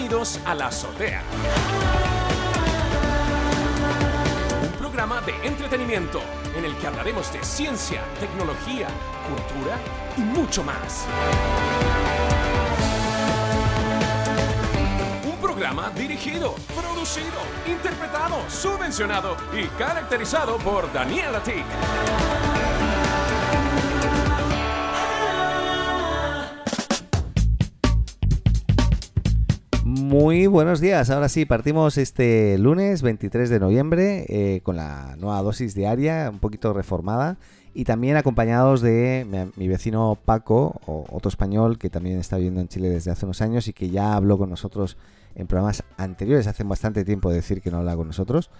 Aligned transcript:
Bienvenidos 0.00 0.40
a 0.46 0.54
la 0.54 0.68
azotea. 0.68 1.22
Un 4.62 4.72
programa 4.78 5.20
de 5.20 5.46
entretenimiento 5.46 6.22
en 6.56 6.64
el 6.64 6.74
que 6.78 6.86
hablaremos 6.86 7.30
de 7.34 7.44
ciencia, 7.44 8.00
tecnología, 8.18 8.88
cultura 9.28 9.76
y 10.16 10.22
mucho 10.22 10.64
más. 10.64 11.04
Un 15.22 15.36
programa 15.36 15.90
dirigido, 15.90 16.54
producido, 16.74 17.42
interpretado, 17.66 18.48
subvencionado 18.48 19.36
y 19.52 19.66
caracterizado 19.76 20.56
por 20.56 20.90
Daniel 20.94 21.34
Atik. 21.34 22.49
Muy 30.20 30.46
buenos 30.48 30.80
días, 30.80 31.08
ahora 31.08 31.30
sí, 31.30 31.46
partimos 31.46 31.96
este 31.96 32.58
lunes 32.58 33.00
23 33.00 33.48
de 33.48 33.58
noviembre 33.58 34.26
eh, 34.28 34.60
con 34.62 34.76
la 34.76 35.16
nueva 35.16 35.40
dosis 35.40 35.74
diaria, 35.74 36.28
un 36.30 36.40
poquito 36.40 36.74
reformada 36.74 37.38
y 37.72 37.84
también 37.84 38.18
acompañados 38.18 38.82
de 38.82 39.26
mi, 39.56 39.66
vecino 39.66 40.18
Paco, 40.22 40.78
otro 40.84 41.30
español 41.30 41.78
que 41.78 41.88
también 41.88 42.18
está 42.18 42.36
viviendo 42.36 42.60
en 42.60 42.68
Chile 42.68 42.90
desde 42.90 43.10
hace 43.10 43.24
unos 43.24 43.40
años 43.40 43.66
y 43.66 43.72
que 43.72 43.88
ya 43.88 44.12
habló 44.12 44.36
con 44.36 44.50
nosotros 44.50 44.98
en 45.36 45.46
programas 45.46 45.84
anteriores, 45.96 46.46
hace 46.46 46.64
bastante 46.64 47.02
tiempo 47.02 47.30
de 47.30 47.36
decir 47.36 47.62
que 47.62 47.70
no 47.70 47.78
habla 47.78 47.96
con 47.96 48.06
nosotros. 48.06 48.50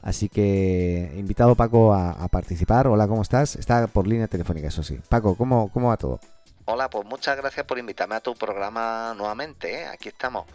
Así 0.00 0.30
que 0.30 1.12
invitado 1.18 1.54
Paco 1.54 1.92
a, 1.92 2.12
a 2.12 2.28
participar. 2.28 2.86
Hola, 2.86 3.06
¿cómo 3.06 3.20
estás? 3.20 3.56
Está 3.56 3.88
por 3.88 4.06
línea 4.06 4.26
telefónica, 4.26 4.68
eso 4.68 4.82
sí. 4.82 4.98
Paco, 5.10 5.34
¿cómo, 5.34 5.70
cómo 5.70 5.88
va 5.88 5.98
todo? 5.98 6.18
Hola, 6.64 6.88
pues 6.88 7.04
muchas 7.04 7.36
gracias 7.36 7.66
por 7.66 7.78
invitarme 7.78 8.14
a 8.14 8.20
tu 8.20 8.34
programa 8.34 9.12
nuevamente. 9.14 9.82
¿eh? 9.82 9.86
Aquí 9.86 10.08
estamos. 10.08 10.46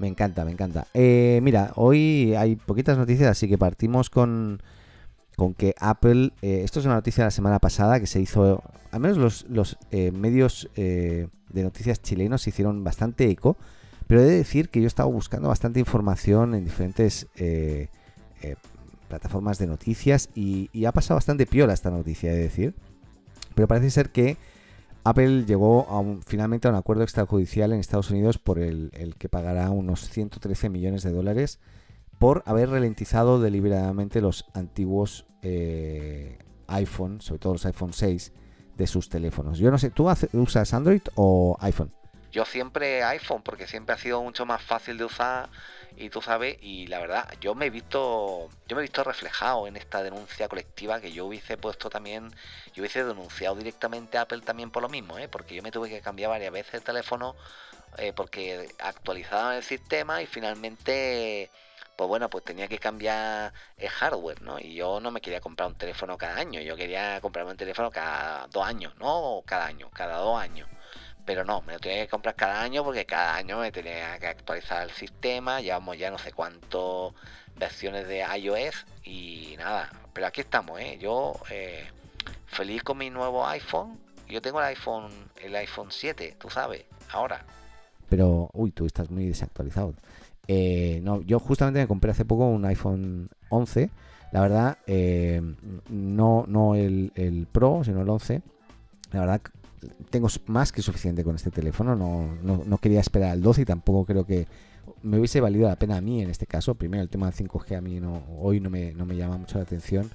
Me 0.00 0.08
encanta, 0.08 0.46
me 0.46 0.50
encanta. 0.50 0.86
Eh, 0.94 1.40
mira, 1.42 1.72
hoy 1.76 2.34
hay 2.34 2.56
poquitas 2.56 2.96
noticias, 2.96 3.28
así 3.30 3.46
que 3.48 3.58
partimos 3.58 4.08
con, 4.08 4.62
con 5.36 5.52
que 5.52 5.74
Apple, 5.78 6.32
eh, 6.40 6.62
esto 6.64 6.80
es 6.80 6.86
una 6.86 6.94
noticia 6.94 7.24
de 7.24 7.26
la 7.26 7.30
semana 7.30 7.58
pasada 7.58 8.00
que 8.00 8.06
se 8.06 8.18
hizo, 8.18 8.62
al 8.92 9.00
menos 9.00 9.18
los, 9.18 9.46
los 9.50 9.76
eh, 9.90 10.10
medios 10.10 10.70
eh, 10.74 11.28
de 11.50 11.62
noticias 11.62 12.00
chilenos 12.00 12.40
se 12.40 12.48
hicieron 12.48 12.82
bastante 12.82 13.28
eco, 13.28 13.58
pero 14.06 14.22
he 14.22 14.24
de 14.24 14.38
decir 14.38 14.70
que 14.70 14.80
yo 14.80 14.86
he 14.86 14.88
estado 14.88 15.10
buscando 15.10 15.48
bastante 15.48 15.80
información 15.80 16.54
en 16.54 16.64
diferentes 16.64 17.26
eh, 17.36 17.88
plataformas 19.08 19.58
de 19.58 19.66
noticias 19.66 20.30
y, 20.34 20.70
y 20.72 20.86
ha 20.86 20.92
pasado 20.92 21.16
bastante 21.16 21.44
piola 21.44 21.74
esta 21.74 21.90
noticia, 21.90 22.32
he 22.32 22.36
de 22.36 22.42
decir. 22.42 22.74
Pero 23.54 23.68
parece 23.68 23.90
ser 23.90 24.08
que 24.08 24.38
Apple 25.04 25.44
llegó 25.46 25.86
a 25.88 25.98
un- 25.98 26.22
finalmente 26.22 26.68
a 26.68 26.70
un 26.70 26.76
acuerdo 26.76 27.02
extrajudicial 27.02 27.72
en 27.72 27.80
Estados 27.80 28.10
Unidos 28.10 28.38
por 28.38 28.58
el, 28.58 28.90
que 29.18 29.28
pagará 29.28 29.70
unos 29.70 30.08
113 30.08 30.68
millones 30.68 31.02
de 31.02 31.12
dólares 31.12 31.58
por 32.18 32.42
haber 32.46 32.68
ralentizado 32.70 33.40
deliberadamente 33.40 34.20
los 34.20 34.44
antiguos 34.52 35.26
eh, 35.42 36.38
iPhone, 36.66 37.20
sobre 37.22 37.38
todo 37.38 37.54
los 37.54 37.64
iPhone 37.66 37.92
6, 37.94 38.32
de 38.76 38.86
sus 38.86 39.08
teléfonos. 39.08 39.58
Yo 39.58 39.70
no 39.70 39.78
sé, 39.78 39.90
¿tú 39.90 40.06
usas 40.34 40.74
Android 40.74 41.02
o 41.14 41.56
iPhone? 41.60 41.92
Yo 42.32 42.44
siempre 42.44 43.02
iPhone 43.02 43.42
porque 43.42 43.66
siempre 43.66 43.94
ha 43.94 43.98
sido 43.98 44.22
mucho 44.22 44.46
más 44.46 44.62
fácil 44.62 44.96
de 44.98 45.04
usar 45.04 45.50
y 45.96 46.10
tú 46.10 46.22
sabes 46.22 46.56
y 46.60 46.86
la 46.86 47.00
verdad 47.00 47.28
yo 47.40 47.54
me 47.54 47.66
he 47.66 47.70
visto 47.70 48.50
yo 48.68 48.76
me 48.76 48.82
he 48.82 48.84
visto 48.84 49.02
reflejado 49.04 49.66
en 49.66 49.76
esta 49.76 50.02
denuncia 50.02 50.48
colectiva 50.48 51.00
que 51.00 51.12
yo 51.12 51.26
hubiese 51.26 51.56
puesto 51.58 51.90
también 51.90 52.30
yo 52.72 52.82
hubiese 52.82 53.04
denunciado 53.04 53.56
directamente 53.56 54.16
a 54.16 54.22
Apple 54.22 54.42
también 54.42 54.70
por 54.70 54.82
lo 54.82 54.88
mismo 54.88 55.18
¿eh? 55.18 55.28
porque 55.28 55.54
yo 55.56 55.62
me 55.62 55.72
tuve 55.72 55.88
que 55.88 56.00
cambiar 56.00 56.30
varias 56.30 56.52
veces 56.52 56.74
el 56.74 56.82
teléfono 56.82 57.34
eh, 57.98 58.12
porque 58.12 58.68
actualizaban 58.78 59.56
el 59.56 59.62
sistema 59.64 60.22
y 60.22 60.26
finalmente 60.26 61.50
pues 61.96 62.08
bueno 62.08 62.30
pues 62.30 62.44
tenía 62.44 62.68
que 62.68 62.78
cambiar 62.78 63.52
el 63.76 63.88
hardware 63.88 64.40
no 64.42 64.58
y 64.58 64.74
yo 64.74 65.00
no 65.00 65.10
me 65.10 65.20
quería 65.20 65.40
comprar 65.40 65.68
un 65.68 65.74
teléfono 65.74 66.16
cada 66.16 66.36
año 66.36 66.60
yo 66.60 66.76
quería 66.76 67.20
comprarme 67.20 67.50
un 67.52 67.56
teléfono 67.56 67.90
cada 67.90 68.46
dos 68.48 68.64
años 68.66 68.94
no 68.96 69.42
cada 69.44 69.66
año 69.66 69.90
cada 69.92 70.18
dos 70.18 70.40
años 70.40 70.68
pero 71.24 71.44
no, 71.44 71.62
me 71.62 71.74
lo 71.74 71.78
tenía 71.78 72.02
que 72.04 72.08
comprar 72.08 72.34
cada 72.34 72.62
año 72.62 72.84
porque 72.84 73.04
cada 73.04 73.36
año 73.36 73.58
me 73.60 73.72
tenía 73.72 74.18
que 74.18 74.26
actualizar 74.26 74.82
el 74.82 74.90
sistema. 74.90 75.60
Llevamos 75.60 75.98
ya 75.98 76.10
no 76.10 76.18
sé 76.18 76.32
cuántas 76.32 77.12
versiones 77.56 78.08
de 78.08 78.24
iOS 78.38 78.86
y 79.04 79.54
nada. 79.58 79.90
Pero 80.12 80.26
aquí 80.26 80.40
estamos, 80.40 80.80
¿eh? 80.80 80.98
Yo 81.00 81.34
eh, 81.50 81.86
feliz 82.46 82.82
con 82.82 82.98
mi 82.98 83.10
nuevo 83.10 83.46
iPhone. 83.46 83.98
Yo 84.28 84.40
tengo 84.40 84.60
el 84.60 84.66
iPhone, 84.66 85.10
el 85.42 85.54
iPhone 85.56 85.88
7, 85.90 86.36
tú 86.38 86.50
sabes, 86.50 86.84
ahora. 87.10 87.44
Pero, 88.08 88.48
uy, 88.52 88.70
tú 88.70 88.86
estás 88.86 89.10
muy 89.10 89.26
desactualizado. 89.26 89.94
Eh, 90.46 91.00
no, 91.02 91.20
yo 91.22 91.38
justamente 91.38 91.80
me 91.80 91.86
compré 91.86 92.10
hace 92.10 92.24
poco 92.24 92.46
un 92.46 92.64
iPhone 92.64 93.28
11. 93.48 93.90
La 94.32 94.40
verdad, 94.40 94.78
eh, 94.86 95.40
no, 95.88 96.44
no 96.46 96.74
el, 96.74 97.12
el 97.16 97.46
Pro, 97.50 97.82
sino 97.84 98.02
el 98.02 98.08
11. 98.08 98.42
La 99.12 99.20
verdad, 99.20 99.40
tengo 100.10 100.28
más 100.46 100.72
que 100.72 100.82
suficiente 100.82 101.24
con 101.24 101.36
este 101.36 101.50
teléfono. 101.50 101.96
No, 101.96 102.36
no, 102.42 102.62
no 102.64 102.78
quería 102.78 103.00
esperar 103.00 103.30
al 103.30 103.42
12 103.42 103.62
y 103.62 103.64
tampoco 103.64 104.04
creo 104.04 104.24
que 104.24 104.46
me 105.02 105.18
hubiese 105.18 105.40
valido 105.40 105.68
la 105.68 105.76
pena 105.76 105.96
a 105.96 106.00
mí 106.00 106.22
en 106.22 106.30
este 106.30 106.46
caso. 106.46 106.74
Primero, 106.74 107.02
el 107.02 107.08
tema 107.08 107.30
del 107.30 107.48
5G 107.48 107.76
a 107.76 107.80
mí 107.80 108.00
no, 108.00 108.24
hoy 108.38 108.60
no 108.60 108.70
me, 108.70 108.92
no 108.92 109.06
me 109.06 109.16
llama 109.16 109.36
mucho 109.36 109.58
la 109.58 109.64
atención. 109.64 110.10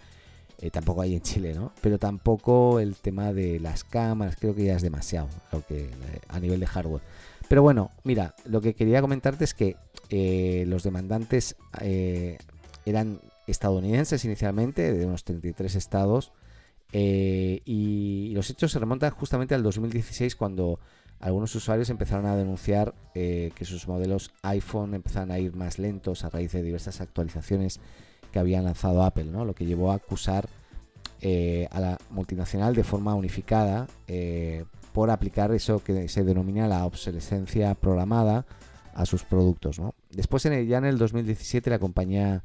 Eh, 0.62 0.72
tampoco 0.72 1.02
hay 1.02 1.16
en 1.16 1.22
Chile, 1.22 1.54
¿no? 1.54 1.74
Pero 1.82 1.98
tampoco 1.98 2.80
el 2.80 2.96
tema 2.96 3.34
de 3.34 3.60
las 3.60 3.84
cámaras, 3.84 4.38
creo 4.40 4.56
que 4.56 4.66
ya 4.66 4.76
es 4.76 4.82
demasiado 4.82 5.28
eh, 5.70 5.92
a 6.30 6.40
nivel 6.40 6.60
de 6.60 6.68
hardware. 6.68 7.02
Pero 7.50 7.62
bueno, 7.62 7.92
mira, 8.04 8.34
lo 8.46 8.62
que 8.62 8.74
quería 8.74 9.02
comentarte 9.02 9.44
es 9.44 9.54
que 9.54 9.76
eh, 10.10 10.64
los 10.68 10.84
demandantes 10.84 11.56
eran 12.86 13.20
estadounidenses 13.48 14.24
inicialmente, 14.26 14.94
de 14.94 15.06
unos 15.06 15.24
33 15.24 15.76
estados, 15.76 16.32
eh, 16.92 17.62
y 17.66 18.32
los 18.34 18.50
hechos 18.50 18.72
se 18.72 18.80
remontan 18.80 19.12
justamente 19.12 19.56
al 19.56 19.64
2016 19.64 20.36
cuando 20.36 20.80
algunos 21.20 21.54
usuarios 21.56 21.90
empezaron 21.90 22.26
a 22.26 22.36
denunciar 22.36 22.94
eh, 23.14 23.52
que 23.56 23.66
sus 23.66 23.88
modelos 23.88 24.32
iPhone 24.44 24.94
empezaron 24.94 25.32
a 25.32 25.40
ir 25.40 25.56
más 25.56 25.80
lentos 25.80 26.24
a 26.24 26.30
raíz 26.30 26.52
de 26.52 26.62
diversas 26.62 27.02
actualizaciones 27.02 27.80
que 28.32 28.40
había 28.40 28.62
lanzado 28.62 29.04
Apple, 29.04 29.26
¿no? 29.26 29.46
Lo 29.46 29.56
que 29.56 29.66
llevó 29.66 29.92
a 29.92 29.96
acusar 29.96 30.48
eh, 31.22 31.68
a 31.72 31.80
la 31.80 31.98
multinacional 32.10 32.76
de 32.76 32.84
forma 32.84 33.16
unificada 33.16 33.88
por 34.94 35.10
aplicar 35.10 35.52
eso 35.52 35.84
que 35.84 36.08
se 36.08 36.24
denomina 36.24 36.68
la 36.68 36.86
obsolescencia 36.86 37.76
programada 37.76 38.46
a 38.94 39.06
sus 39.06 39.24
productos, 39.24 39.80
¿no? 39.80 39.94
Después, 40.10 40.44
ya 40.44 40.78
en 40.78 40.86
el 40.86 40.98
2017, 40.98 41.70
la 41.70 41.80
compañía 41.80 42.44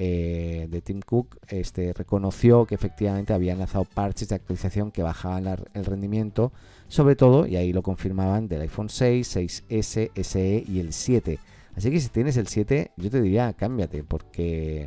eh, 0.00 0.68
de 0.70 0.80
Tim 0.80 1.00
Cook 1.00 1.38
este, 1.48 1.92
reconoció 1.92 2.66
que 2.66 2.76
efectivamente 2.76 3.32
habían 3.32 3.58
lanzado 3.58 3.84
parches 3.84 4.28
de 4.28 4.36
actualización 4.36 4.92
que 4.92 5.02
bajaban 5.02 5.48
el 5.74 5.84
rendimiento, 5.84 6.52
sobre 6.86 7.16
todo, 7.16 7.48
y 7.48 7.56
ahí 7.56 7.72
lo 7.72 7.82
confirmaban, 7.82 8.46
del 8.46 8.60
iPhone 8.60 8.90
6, 8.90 9.36
6S, 9.36 10.10
SE 10.22 10.64
y 10.68 10.78
el 10.78 10.92
7. 10.92 11.40
Así 11.74 11.90
que 11.90 11.98
si 11.98 12.10
tienes 12.10 12.36
el 12.36 12.46
7, 12.46 12.92
yo 12.96 13.10
te 13.10 13.20
diría, 13.20 13.52
cámbiate, 13.54 14.04
porque 14.04 14.86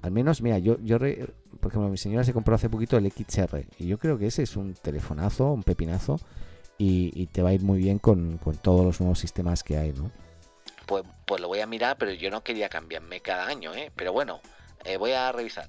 al 0.00 0.10
menos, 0.10 0.42
mira, 0.42 0.58
yo, 0.58 0.76
yo 0.80 0.98
por 0.98 1.70
ejemplo, 1.70 1.88
mi 1.88 1.96
señora 1.96 2.24
se 2.24 2.32
compró 2.32 2.56
hace 2.56 2.68
poquito 2.68 2.96
el 2.96 3.12
XR, 3.12 3.64
y 3.78 3.86
yo 3.86 3.96
creo 3.96 4.18
que 4.18 4.26
ese 4.26 4.42
es 4.42 4.56
un 4.56 4.74
telefonazo, 4.74 5.52
un 5.52 5.62
pepinazo, 5.62 6.18
y, 6.78 7.12
y 7.14 7.26
te 7.26 7.42
va 7.42 7.50
a 7.50 7.54
ir 7.54 7.62
muy 7.62 7.78
bien 7.78 8.00
con, 8.00 8.38
con 8.38 8.56
todos 8.56 8.84
los 8.84 8.98
nuevos 8.98 9.20
sistemas 9.20 9.62
que 9.62 9.76
hay, 9.76 9.92
¿no? 9.92 10.10
Mirar, 11.72 11.96
pero 11.98 12.12
yo 12.12 12.30
no 12.30 12.44
quería 12.44 12.68
cambiarme 12.68 13.20
cada 13.20 13.46
año, 13.46 13.74
¿eh? 13.74 13.90
Pero 13.96 14.12
bueno, 14.12 14.40
eh, 14.84 14.98
voy 14.98 15.12
a 15.12 15.32
revisar. 15.32 15.68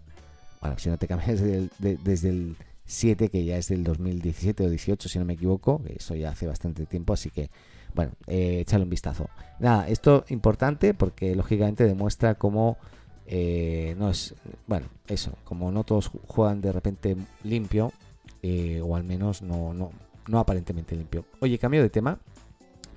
Bueno, 0.62 0.78
si 0.78 0.90
no 0.90 0.98
te 0.98 1.08
cambias 1.08 1.40
desde 1.40 1.58
el, 1.58 1.72
de- 1.80 1.98
desde 1.98 2.30
el 2.30 2.56
7, 2.86 3.30
que 3.30 3.46
ya 3.46 3.58
es 3.58 3.70
del 3.70 3.84
2017 3.86 4.66
o 4.66 4.70
18, 4.70 5.08
si 5.08 5.18
no 5.18 5.24
me 5.26 5.34
equivoco, 5.34 5.82
eso 5.88 6.14
ya 6.16 6.30
hace 6.30 6.46
bastante 6.46 6.86
tiempo, 6.86 7.14
así 7.14 7.30
que, 7.30 7.50
bueno, 7.96 8.12
eh, 8.28 8.66
un 8.74 8.90
vistazo. 8.90 9.30
Nada, 9.60 9.88
esto 9.88 10.26
importante 10.30 10.94
porque 10.94 11.36
lógicamente 11.36 11.86
demuestra 11.86 12.36
cómo 12.36 12.78
eh, 13.26 13.96
no 13.98 14.10
es, 14.10 14.36
bueno, 14.68 14.88
eso, 15.08 15.32
como 15.46 15.72
no 15.72 15.86
todos 15.86 16.12
ju- 16.12 16.20
juegan 16.28 16.60
de 16.60 16.74
repente 16.74 17.16
limpio, 17.44 17.94
eh, 18.42 18.82
o 18.84 18.98
al 18.98 19.06
menos 19.06 19.42
no, 19.42 19.74
no, 19.74 19.92
no 20.28 20.40
aparentemente 20.40 20.96
limpio. 20.96 21.24
Oye, 21.40 21.58
cambio 21.58 21.82
de 21.82 21.90
tema, 21.90 22.20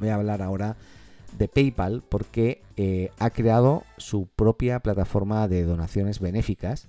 voy 0.00 0.08
a 0.08 0.16
hablar 0.16 0.42
ahora 0.42 0.76
de 1.38 1.48
PayPal 1.48 2.02
porque 2.08 2.62
eh, 2.76 3.10
ha 3.18 3.30
creado 3.30 3.84
su 3.96 4.26
propia 4.26 4.80
plataforma 4.80 5.48
de 5.48 5.64
donaciones 5.64 6.20
benéficas 6.20 6.88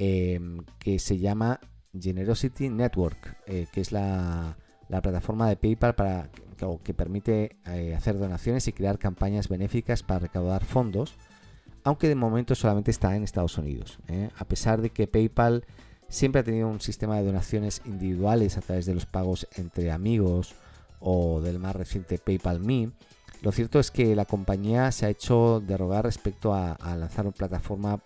eh, 0.00 0.40
que 0.78 1.00
se 1.00 1.18
llama 1.18 1.58
Generosity 1.98 2.68
Network, 2.68 3.36
eh, 3.46 3.66
que 3.72 3.80
es 3.80 3.90
la, 3.90 4.56
la 4.88 5.02
plataforma 5.02 5.48
de 5.48 5.56
PayPal 5.56 5.96
para, 5.96 6.30
que, 6.56 6.78
que 6.84 6.94
permite 6.94 7.56
eh, 7.66 7.96
hacer 7.96 8.16
donaciones 8.16 8.68
y 8.68 8.72
crear 8.72 9.00
campañas 9.00 9.48
benéficas 9.48 10.04
para 10.04 10.20
recaudar 10.20 10.64
fondos, 10.64 11.16
aunque 11.82 12.06
de 12.06 12.14
momento 12.14 12.54
solamente 12.54 12.92
está 12.92 13.16
en 13.16 13.24
Estados 13.24 13.58
Unidos. 13.58 13.98
A 14.36 14.44
pesar 14.44 14.82
de 14.82 14.90
que 14.90 15.08
PayPal 15.08 15.64
siempre 16.08 16.42
ha 16.42 16.44
tenido 16.44 16.68
un 16.68 16.80
sistema 16.80 17.16
de 17.16 17.24
donaciones 17.24 17.82
individuales 17.84 18.56
a 18.56 18.60
través 18.60 18.86
de 18.86 18.94
los 18.94 19.06
pagos 19.06 19.48
entre 19.56 19.90
amigos 19.90 20.54
o 21.00 21.40
del 21.40 21.58
más 21.58 21.74
reciente 21.74 22.18
PayPal 22.18 22.60
Me, 22.60 22.92
Lo 23.42 23.52
cierto 23.52 23.78
es 23.78 23.90
que 23.90 24.16
la 24.16 24.24
compañía 24.24 24.90
se 24.90 25.06
ha 25.06 25.10
hecho 25.10 25.60
derrogar 25.60 26.04
respecto 26.04 26.54
a, 26.54 26.76
lanzar 26.96 27.26
una 27.26 27.34
plataforma 27.34 28.00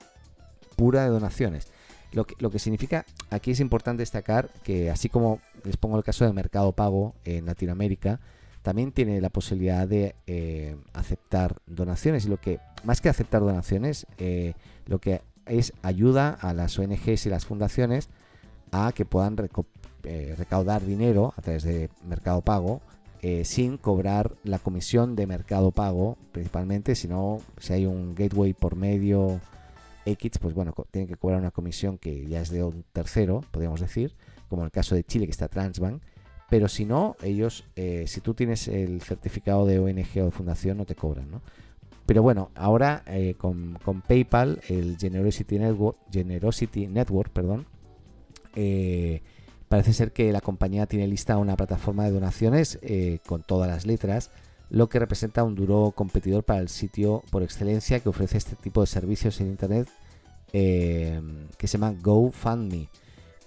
pura 0.76 1.04
de 1.04 1.10
donaciones. 1.10 1.68
Lo 2.12 2.26
que, 2.26 2.34
lo 2.38 2.50
que, 2.50 2.58
significa, 2.58 3.06
aquí 3.30 3.52
es 3.52 3.60
importante 3.60 4.02
destacar 4.02 4.50
que 4.62 4.90
así 4.90 5.08
como 5.08 5.40
les 5.64 5.76
pongo 5.76 5.96
el 5.96 6.04
caso 6.04 6.26
de 6.26 6.32
Mercado 6.32 6.72
Pago 6.72 7.14
en 7.24 7.46
Latinoamérica, 7.46 8.20
también 8.62 8.92
tiene 8.92 9.20
la 9.20 9.28
posibilidad 9.28 9.86
de 9.86 10.14
eh, 10.26 10.76
aceptar 10.92 11.56
donaciones. 11.66 12.26
Y 12.26 12.28
lo 12.28 12.38
que, 12.38 12.60
más 12.84 13.00
que 13.00 13.08
aceptar 13.08 13.40
donaciones, 13.40 14.06
eh, 14.18 14.54
lo 14.86 15.00
que 15.00 15.20
es 15.46 15.72
ayuda 15.82 16.30
a 16.40 16.54
las 16.54 16.78
ONGs 16.78 17.26
y 17.26 17.28
las 17.28 17.44
fundaciones 17.44 18.08
a 18.70 18.92
que 18.92 19.04
puedan 19.04 19.36
eh, 20.04 20.34
recaudar 20.38 20.84
dinero 20.84 21.34
a 21.36 21.42
través 21.42 21.64
de 21.64 21.90
Mercado 22.04 22.40
Pago 22.40 22.80
eh, 23.24 23.44
sin 23.44 23.76
cobrar 23.76 24.34
la 24.42 24.58
comisión 24.58 25.14
de 25.14 25.28
mercado 25.28 25.70
pago 25.70 26.18
principalmente, 26.32 26.96
sino 26.96 27.40
si 27.56 27.72
hay 27.72 27.86
un 27.86 28.16
gateway 28.16 28.52
por 28.52 28.74
medio 28.74 29.40
X, 30.04 30.38
pues 30.40 30.54
bueno, 30.54 30.74
tienen 30.90 31.06
que 31.06 31.14
cobrar 31.14 31.38
una 31.38 31.52
comisión 31.52 31.98
que 31.98 32.26
ya 32.26 32.40
es 32.40 32.50
de 32.50 32.64
un 32.64 32.84
tercero, 32.92 33.44
podríamos 33.52 33.80
decir, 33.80 34.16
como 34.48 34.62
en 34.62 34.66
el 34.66 34.72
caso 34.72 34.96
de 34.96 35.04
Chile 35.04 35.26
que 35.26 35.30
está 35.30 35.46
Transbank, 35.46 36.02
pero 36.50 36.66
si 36.66 36.84
no, 36.84 37.14
ellos, 37.22 37.64
eh, 37.76 38.06
si 38.08 38.20
tú 38.20 38.34
tienes 38.34 38.66
el 38.66 39.00
certificado 39.02 39.66
de 39.66 39.78
ONG 39.78 40.20
o 40.20 40.24
de 40.24 40.30
fundación, 40.32 40.76
no 40.76 40.84
te 40.84 40.96
cobran, 40.96 41.30
¿no? 41.30 41.42
Pero 42.06 42.22
bueno, 42.22 42.50
ahora 42.56 43.04
eh, 43.06 43.36
con, 43.38 43.78
PayPal, 44.08 44.60
el 44.68 44.98
Generosity 44.98 45.60
Network, 45.60 45.96
Generosity 46.10 46.88
Network 46.88 47.30
perdón, 47.30 47.66
Parece 49.72 49.94
ser 49.94 50.12
que 50.12 50.30
la 50.32 50.42
compañía 50.42 50.84
tiene 50.84 51.06
lista 51.06 51.38
una 51.38 51.56
plataforma 51.56 52.04
de 52.04 52.10
donaciones 52.10 52.78
eh, 52.82 53.20
con 53.24 53.42
todas 53.42 53.70
las 53.70 53.86
letras, 53.86 54.30
lo 54.68 54.90
que 54.90 54.98
representa 54.98 55.44
un 55.44 55.54
duro 55.54 55.94
competidor 55.96 56.44
para 56.44 56.60
el 56.60 56.68
sitio 56.68 57.22
por 57.30 57.42
excelencia 57.42 57.98
que 58.00 58.10
ofrece 58.10 58.36
este 58.36 58.54
tipo 58.54 58.82
de 58.82 58.86
servicios 58.86 59.40
en 59.40 59.46
Internet 59.46 59.88
eh, 60.52 61.22
que 61.56 61.66
se 61.66 61.78
llama 61.78 61.94
GoFundMe, 62.02 62.90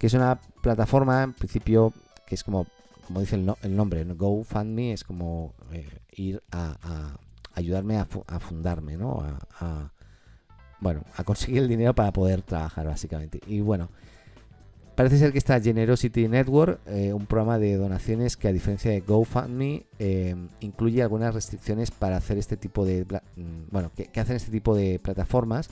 que 0.00 0.08
es 0.08 0.14
una 0.14 0.40
plataforma 0.62 1.22
en 1.22 1.32
principio 1.32 1.92
que 2.26 2.34
es 2.34 2.42
como, 2.42 2.66
como 3.06 3.20
dice 3.20 3.36
el, 3.36 3.76
nombre, 3.76 4.02
GoFundMe 4.02 4.94
es 4.94 5.04
como 5.04 5.54
eh, 5.70 5.88
ir 6.10 6.42
a, 6.50 7.16
ayudarme 7.54 7.98
a, 7.98 8.40
fundarme, 8.40 8.96
¿no? 8.96 9.24
a, 9.60 9.92
bueno, 10.80 11.04
a 11.14 11.22
conseguir 11.22 11.62
el 11.62 11.68
dinero 11.68 11.94
para 11.94 12.12
poder 12.12 12.42
trabajar 12.42 12.84
básicamente. 12.88 13.40
Y 13.46 13.60
bueno, 13.60 13.90
Parece 14.96 15.18
ser 15.18 15.30
que 15.30 15.38
esta 15.38 15.60
Generosity 15.60 16.26
Network, 16.26 16.80
eh, 16.86 17.12
un 17.12 17.26
programa 17.26 17.58
de 17.58 17.76
donaciones 17.76 18.38
que 18.38 18.48
a 18.48 18.52
diferencia 18.52 18.90
de 18.90 19.00
GoFundMe, 19.00 19.84
eh, 19.98 20.34
incluye 20.60 21.02
algunas 21.02 21.34
restricciones 21.34 21.90
para 21.90 22.16
hacer 22.16 22.38
este 22.38 22.56
tipo 22.56 22.86
de, 22.86 23.04
mm, 23.04 23.70
bueno, 23.70 23.92
que, 23.94 24.08
hacen 24.18 24.36
este 24.36 24.50
tipo 24.50 24.74
de 24.74 24.98
plataformas 24.98 25.68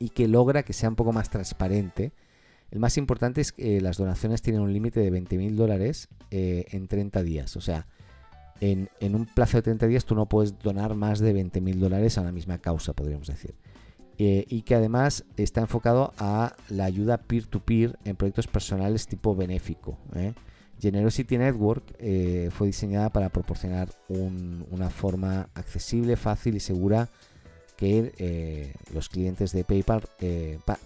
y 0.00 0.08
que 0.08 0.26
logra 0.26 0.64
que 0.64 0.72
sea 0.72 0.88
un 0.88 0.96
poco 0.96 1.12
más 1.12 1.30
transparente. 1.30 2.10
El 2.72 2.80
más 2.80 2.96
importante 2.96 3.40
es 3.40 3.52
que 3.52 3.80
las 3.80 3.98
donaciones 3.98 4.42
tienen 4.42 4.62
un 4.62 4.72
límite 4.72 4.98
de 4.98 5.12
20.000 5.12 5.54
dólares 5.54 6.08
eh, 6.32 6.64
en 6.72 6.88
30 6.88 7.22
días. 7.22 7.56
O 7.56 7.60
sea, 7.60 7.86
en, 8.60 8.88
un 9.00 9.26
plazo 9.26 9.58
de 9.58 9.62
30 9.62 9.86
días 9.86 10.04
tú 10.04 10.16
no 10.16 10.26
puedes 10.26 10.58
donar 10.58 10.96
más 10.96 11.20
de 11.20 11.32
20.000 11.34 11.76
dólares 11.76 12.18
a 12.18 12.24
la 12.24 12.32
misma 12.32 12.58
causa, 12.58 12.94
podríamos 12.94 13.28
decir. 13.28 13.54
Eh, 14.22 14.44
y 14.50 14.60
que 14.60 14.74
además 14.74 15.24
está 15.38 15.62
enfocado 15.62 16.12
a 16.18 16.54
la 16.68 16.84
ayuda 16.84 17.16
peer-to-peer 17.16 17.98
en 18.04 18.16
proyectos 18.16 18.46
personales 18.48 19.06
tipo 19.06 19.34
benéfico. 19.34 19.96
¿eh? 20.14 20.34
Generosity 20.78 21.38
Network 21.38 21.82
eh, 21.98 22.50
fue 22.52 22.66
diseñada 22.66 23.08
para 23.08 23.30
proporcionar 23.30 23.88
una 24.10 24.90
forma 24.90 25.48
accesible, 25.54 26.16
fácil 26.16 26.54
y 26.54 26.60
segura 26.60 27.08
que 27.78 28.74
los 28.92 29.08
clientes 29.08 29.52
de 29.52 29.64
PayPal 29.64 30.02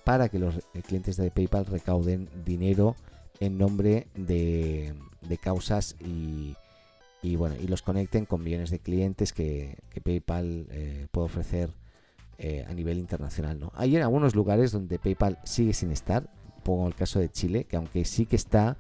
para 0.05 0.29
que 0.29 0.39
los 0.39 0.61
clientes 0.87 1.17
de 1.17 1.33
PayPal 1.33 1.67
recauden 1.67 2.29
dinero 2.45 2.95
en 3.41 3.59
nombre 3.59 4.07
de, 4.15 4.95
causas 5.43 5.97
y, 5.99 6.55
bueno 7.35 7.57
y 7.61 7.67
los 7.67 7.83
conecten 7.83 8.27
con 8.27 8.45
millones 8.45 8.71
de 8.71 8.79
clientes 8.79 9.33
que, 9.33 9.77
que 9.91 10.01
PayPal 10.01 10.69
puede 11.11 11.27
ofrecer 11.27 11.71
eh, 12.39 12.65
a 12.69 12.75
nivel 12.75 12.99
internacional. 12.99 13.59
¿no? 13.59 13.73
Hay 13.75 13.97
en 13.97 14.03
algunos 14.03 14.35
lugares 14.35 14.73
donde 14.73 14.99
PayPal 14.99 15.39
sigue 15.45 15.73
sin 15.73 15.91
estar, 15.91 16.29
pongo 16.63 16.87
el 16.87 16.95
caso 16.95 17.19
de 17.19 17.31
Chile, 17.31 17.65
que 17.65 17.77
aunque 17.77 18.05
sí 18.05 18.27
que 18.27 18.37
está, 18.37 18.77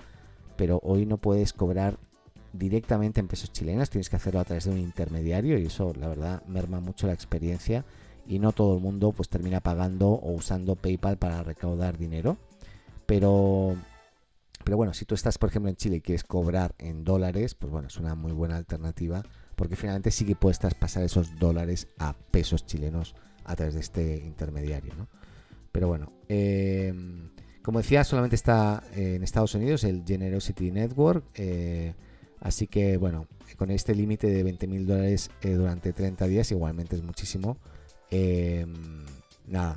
pero 0.56 0.80
hoy 0.82 1.06
no 1.06 1.18
puedes 1.18 1.52
cobrar 1.52 1.98
directamente 2.52 3.20
en 3.20 3.28
pesos 3.28 3.52
chilenos, 3.52 3.90
tienes 3.90 4.08
que 4.08 4.16
hacerlo 4.16 4.40
a 4.40 4.44
través 4.44 4.64
de 4.64 4.70
un 4.70 4.78
intermediario 4.78 5.58
y 5.58 5.66
eso 5.66 5.92
la 5.98 6.08
verdad 6.08 6.42
merma 6.46 6.80
mucho 6.80 7.06
la 7.06 7.12
experiencia 7.12 7.84
y 8.26 8.38
no 8.38 8.52
todo 8.52 8.76
el 8.76 8.80
mundo 8.80 9.12
pues 9.12 9.28
termina 9.28 9.60
pagando 9.60 10.08
o 10.08 10.32
usando 10.32 10.76
PayPal 10.76 11.18
para 11.18 11.42
recaudar 11.42 11.98
dinero. 11.98 12.38
Pero 13.06 13.76
pero 14.62 14.78
bueno, 14.78 14.94
si 14.94 15.04
tú 15.04 15.14
estás 15.14 15.36
por 15.36 15.50
ejemplo 15.50 15.68
en 15.68 15.76
Chile 15.76 15.96
y 15.96 16.00
quieres 16.00 16.24
cobrar 16.24 16.74
en 16.78 17.04
dólares, 17.04 17.54
pues 17.54 17.70
bueno, 17.70 17.88
es 17.88 17.98
una 17.98 18.14
muy 18.14 18.32
buena 18.32 18.56
alternativa 18.56 19.22
porque 19.56 19.76
finalmente 19.76 20.10
sí 20.10 20.24
que 20.24 20.36
puedes 20.36 20.58
traspasar 20.58 21.02
esos 21.02 21.38
dólares 21.38 21.88
a 21.98 22.14
pesos 22.30 22.64
chilenos 22.66 23.14
a 23.44 23.56
través 23.56 23.74
de 23.74 23.80
este 23.80 24.16
intermediario. 24.24 24.94
¿no? 24.96 25.08
Pero 25.72 25.88
bueno, 25.88 26.12
em, 26.28 27.30
como 27.62 27.78
decía, 27.78 28.04
solamente 28.04 28.36
está 28.36 28.82
en 28.94 29.22
Estados 29.22 29.54
Unidos 29.54 29.84
el 29.84 30.04
Generosity 30.06 30.70
Network. 30.70 31.24
Eh, 31.34 31.94
así 32.40 32.66
que 32.66 32.96
bueno, 32.96 33.26
con 33.56 33.70
este 33.70 33.94
límite 33.94 34.28
de 34.28 34.44
20.000 34.44 34.84
dólares 34.86 35.30
eh, 35.42 35.52
durante 35.52 35.92
30 35.92 36.26
días, 36.26 36.50
igualmente 36.50 36.96
es 36.96 37.02
muchísimo. 37.02 37.58
Nada, 39.46 39.76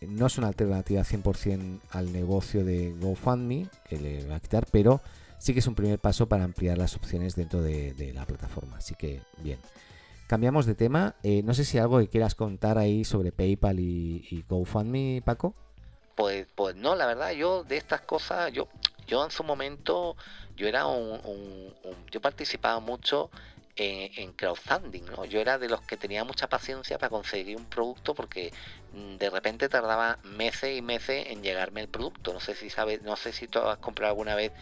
no 0.00 0.26
es 0.26 0.38
una 0.38 0.48
alternativa 0.48 1.02
100% 1.02 1.80
al 1.90 2.12
negocio 2.12 2.64
de 2.64 2.94
GoFundMe, 3.00 3.68
que 3.88 3.98
le 3.98 4.26
va 4.26 4.36
a 4.36 4.40
quitar, 4.40 4.66
pero 4.70 5.00
sí 5.38 5.52
que 5.52 5.60
es 5.60 5.66
un 5.66 5.74
primer 5.74 5.98
paso 5.98 6.28
para 6.28 6.44
ampliar 6.44 6.78
las 6.78 6.96
opciones 6.96 7.34
dentro 7.36 7.62
de, 7.62 7.94
de 7.94 8.12
la 8.12 8.26
plataforma. 8.26 8.76
Así 8.78 8.94
que 8.94 9.20
bien. 9.42 9.58
Cambiamos 10.26 10.66
de 10.66 10.74
tema. 10.74 11.14
Eh, 11.22 11.42
no 11.44 11.54
sé 11.54 11.64
si 11.64 11.78
algo 11.78 11.98
que 11.98 12.08
quieras 12.08 12.34
contar 12.34 12.78
ahí 12.78 13.04
sobre 13.04 13.30
PayPal 13.30 13.78
y, 13.78 14.44
GoFundMe, 14.48 15.22
Paco. 15.24 15.54
Pues, 16.16 16.46
pues 16.54 16.74
no, 16.74 16.96
la 16.96 17.06
verdad, 17.06 17.32
yo 17.32 17.62
de 17.62 17.76
estas 17.76 18.00
cosas, 18.00 18.50
yo, 18.52 18.68
yo 19.06 19.24
en 19.24 19.30
su 19.30 19.44
momento, 19.44 20.16
yo 20.56 20.66
era 20.66 20.86
un, 20.86 21.20
yo 22.10 22.20
participaba 22.20 22.80
mucho 22.80 23.30
en, 23.76 24.32
crowdfunding, 24.32 25.04
¿no? 25.04 25.26
Yo 25.26 25.40
era 25.40 25.58
de 25.58 25.68
los 25.68 25.82
que 25.82 25.96
tenía 25.96 26.24
mucha 26.24 26.48
paciencia 26.48 26.98
para 26.98 27.10
conseguir 27.10 27.56
un 27.56 27.66
producto 27.66 28.14
porque 28.14 28.52
mm, 28.94 29.16
de 29.16 29.30
repente 29.30 29.68
tardaba 29.68 30.18
meses 30.24 30.76
y 30.76 30.82
meses 30.82 31.26
en 31.28 31.42
llegarme 31.42 31.82
el 31.82 31.88
producto. 31.88 32.32
No 32.32 32.40
sé 32.40 32.54
si 32.54 32.70
sabes, 32.70 33.02
no 33.02 33.16
sé 33.16 33.32
si 33.32 33.46
tú 33.46 33.58
has 33.60 33.78
comprado 33.78 34.12
alguna 34.12 34.34
vez 34.34 34.52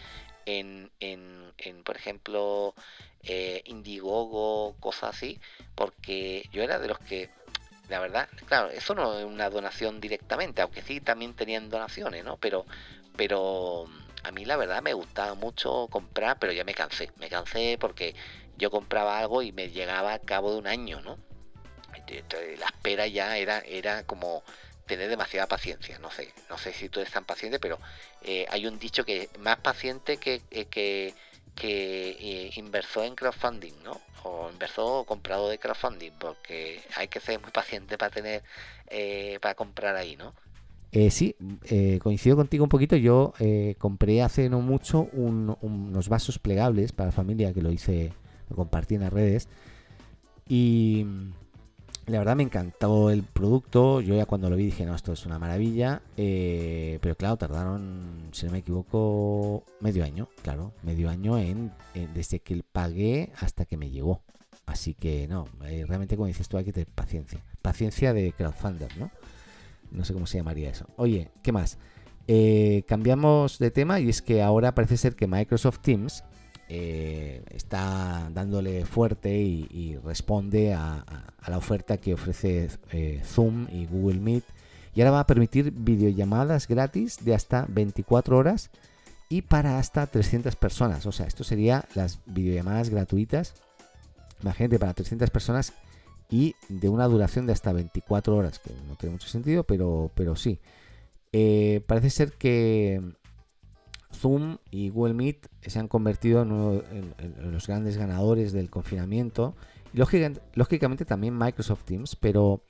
en, 0.47 0.91
en, 1.01 1.53
en 1.59 1.83
por 1.83 1.97
ejemplo, 1.97 2.75
eh, 3.23 3.63
Indiegogo, 3.67 4.75
cosas 4.81 5.17
así, 5.17 5.41
porque 5.75 6.49
yo 6.53 6.63
era 6.63 6.79
de 6.79 6.89
los 6.89 6.99
que, 6.99 7.31
la 7.89 8.01
verdad, 8.01 8.29
claro, 8.47 8.71
eso 8.71 8.95
no 8.95 9.19
es 9.19 9.25
una 9.25 9.51
donación 9.51 10.01
directamente, 10.01 10.63
aunque 10.63 10.83
sí 10.83 11.01
también 11.01 11.35
tenían 11.35 11.71
donaciones, 11.71 12.25
¿no? 12.25 12.37
Pero, 12.37 12.67
pero 13.17 13.87
a 14.23 14.31
mí 14.33 14.45
la 14.45 14.57
verdad 14.57 14.83
me 14.83 14.95
gustaba 14.95 15.35
mucho 15.35 15.89
comprar, 15.89 16.39
pero 16.39 16.53
ya 16.53 16.65
me 16.65 16.75
cansé, 16.75 17.11
me 17.19 17.29
cansé 17.29 17.77
porque 17.79 18.15
yo 18.57 18.71
compraba 18.71 19.19
algo 19.19 19.43
y 19.43 19.53
me 19.53 19.71
llegaba 19.71 20.15
a 20.15 20.19
cabo 20.19 20.53
de 20.53 20.59
un 20.59 20.67
año, 20.67 21.01
¿no? 21.01 21.19
La 22.59 22.67
espera 22.67 23.07
ya 23.07 23.39
era, 23.39 23.61
era 23.61 24.03
como 24.03 24.43
tener 24.87 25.09
demasiada 25.09 25.47
paciencia, 25.47 25.99
no 25.99 26.11
sé, 26.11 26.33
no 26.51 26.59
sé 26.59 26.73
si 26.73 26.89
tú 26.89 27.01
eres 27.01 27.13
tan 27.13 27.25
paciente, 27.25 27.59
pero 27.59 27.79
eh, 28.23 28.47
hay 28.51 28.67
un 28.67 28.79
dicho 28.79 29.05
que 29.05 29.29
más 29.39 29.59
paciente 29.59 30.19
que, 30.19 30.43
eh, 30.51 30.67
que 30.67 31.15
que 31.55 32.11
eh, 32.19 32.51
en 32.57 33.15
crowdfunding, 33.15 33.75
¿no? 33.85 34.01
O 34.25 34.51
inversó 34.51 35.01
o 35.01 35.05
comprado 35.05 35.49
de 35.49 35.59
crowdfunding, 35.59 36.13
porque 36.19 36.81
hay 36.97 37.09
que 37.09 37.21
ser 37.21 37.41
muy 37.41 37.51
paciente 37.51 37.97
para 37.97 38.11
tener, 38.11 38.43
eh, 38.89 39.39
para 39.41 39.55
comprar 39.55 39.97
ahí, 39.97 40.17
¿no? 40.17 40.35
Eh, 40.93 41.11
sí, 41.11 41.35
coincido 42.01 42.37
contigo 42.37 42.65
un 42.65 42.71
poquito. 42.71 42.97
Yo 42.97 43.35
compré 43.79 44.23
hace 44.23 44.49
no 44.49 44.61
mucho 44.61 45.09
unos 45.13 46.09
vasos 46.09 46.39
plegables 46.39 46.93
para 46.93 47.11
familia 47.11 47.53
que 47.53 47.63
lo 47.63 47.73
hice, 47.73 48.13
lo 48.49 48.57
compartí 48.57 48.95
en 48.95 49.03
las 49.03 49.13
redes. 49.13 49.49
Y 50.49 51.05
la 52.07 52.19
verdad 52.19 52.37
me 52.37 52.43
encantó 52.43 53.11
el 53.11 53.23
producto. 53.23 54.01
Yo 54.01 54.15
ya 54.15 54.27
cuando 54.27 54.51
lo 54.51 54.57
vi 54.57 54.67
dije, 54.67 54.85
no, 54.85 54.95
esto 54.95 55.13
es 55.13 55.27
una 55.27 55.39
maravilla. 55.39 56.03
Eh, 56.17 56.99
pero 57.01 57.17
claro, 57.17 57.37
tardaron, 57.37 58.29
si 58.33 58.47
no 58.47 58.53
me 58.53 58.59
equivoco, 58.59 59.65
medio 59.81 60.05
año. 60.05 60.29
Claro, 60.43 60.73
medio 60.83 61.09
año 61.09 61.39
en, 61.39 61.73
desde 62.15 62.41
que 62.41 62.63
pagué 62.73 63.33
hasta 63.41 63.65
que 63.65 63.77
me 63.77 63.91
llegó. 63.91 64.23
Así 64.67 64.95
que 64.95 65.29
no, 65.29 65.47
eh, 65.67 65.85
realmente 65.87 66.17
como 66.17 66.27
dices 66.27 66.49
tú 66.49 66.57
hay 66.57 66.65
que 66.65 66.73
tener 66.73 66.89
paciencia. 66.89 67.43
Paciencia 67.63 68.13
de 68.13 68.33
crowdfunder, 68.33 68.97
¿no? 68.99 69.11
No 69.91 70.05
sé 70.05 70.13
cómo 70.13 70.27
se 70.27 70.39
llamaría 70.39 70.71
eso. 70.71 70.87
Oye, 70.97 71.31
¿qué 71.43 71.53
más? 71.53 71.79
Eh, 72.27 72.85
cambiamos 72.87 73.59
de 73.59 73.71
tema 73.71 74.01
y 74.01 74.09
es 74.09 74.23
que 74.23 74.43
ahora 74.43 74.75
parece 74.75 74.97
ser 74.97 75.15
que 75.15 75.27
Microsoft 75.27 75.81
Teams 75.81 76.25
eh, 76.77 77.41
está 77.51 78.29
dándole 78.35 78.85
fuerte 78.85 79.33
y, 79.37 79.97
responde 80.05 80.75
a, 80.75 81.05
la 81.47 81.57
oferta 81.57 81.99
que 81.99 82.15
ofrece 82.15 82.69
eh, 82.91 83.23
Zoom 83.25 83.69
y 83.71 83.87
Google 83.87 84.19
Meet. 84.19 84.43
Y 84.93 85.01
ahora 85.01 85.13
va 85.13 85.21
a 85.21 85.27
permitir 85.27 85.71
videollamadas 85.71 86.67
gratis 86.67 87.25
de 87.25 87.33
hasta 87.33 87.67
24 87.69 88.37
horas 88.37 88.71
y 89.29 89.43
para 89.43 89.79
hasta 89.79 90.09
300 90.09 90.57
personas. 90.57 91.07
O 91.07 91.13
sea, 91.13 91.27
esto 91.27 91.45
sería 91.45 91.85
las 91.95 92.19
videollamadas 92.27 92.91
gratuitas. 92.91 93.55
Imagínate, 94.43 94.81
para 94.81 94.95
300 94.95 95.31
personas 95.31 95.75
y 96.29 96.57
de 96.69 96.89
una 96.89 97.07
duración 97.07 97.47
de 97.47 97.53
hasta 97.53 97.73
24 97.73 98.37
horas, 98.37 98.59
que 98.59 98.73
no 98.89 98.97
tiene 98.97 99.13
mucho 99.13 99.29
sentido, 99.29 99.63
pero, 99.63 100.11
pero 100.17 100.35
sí. 100.35 100.59
Eh, 101.33 101.83
parece 101.87 102.11
ser 102.11 102.33
que 102.33 103.01
Zoom 104.15 104.59
y 104.71 104.91
Google 104.91 105.15
Meet 105.15 105.49
se 105.63 105.79
han 105.79 105.89
convertido 105.89 106.43
en, 106.43 107.15
los 107.53 107.67
grandes 107.67 107.97
ganadores 107.97 108.53
del 108.53 108.71
confinamiento. 108.71 109.55
Lógicamente 109.93 111.05
también 111.05 111.37
Microsoft 111.37 111.85
Teams, 111.85 112.17
pero 112.17 112.63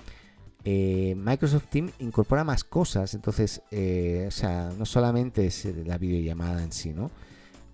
eh, 0.64 1.14
Microsoft 1.16 1.66
Teams 1.68 1.92
incorpora 1.98 2.44
más 2.44 2.64
cosas. 2.64 3.14
Entonces, 3.14 3.62
eh, 3.70 4.24
o 4.28 4.30
sea, 4.30 4.72
no 4.76 4.84
solamente 4.84 5.46
es 5.46 5.64
la 5.86 5.98
videollamada 5.98 6.62
en 6.62 6.72
sí, 6.72 6.92
¿no? 6.92 7.10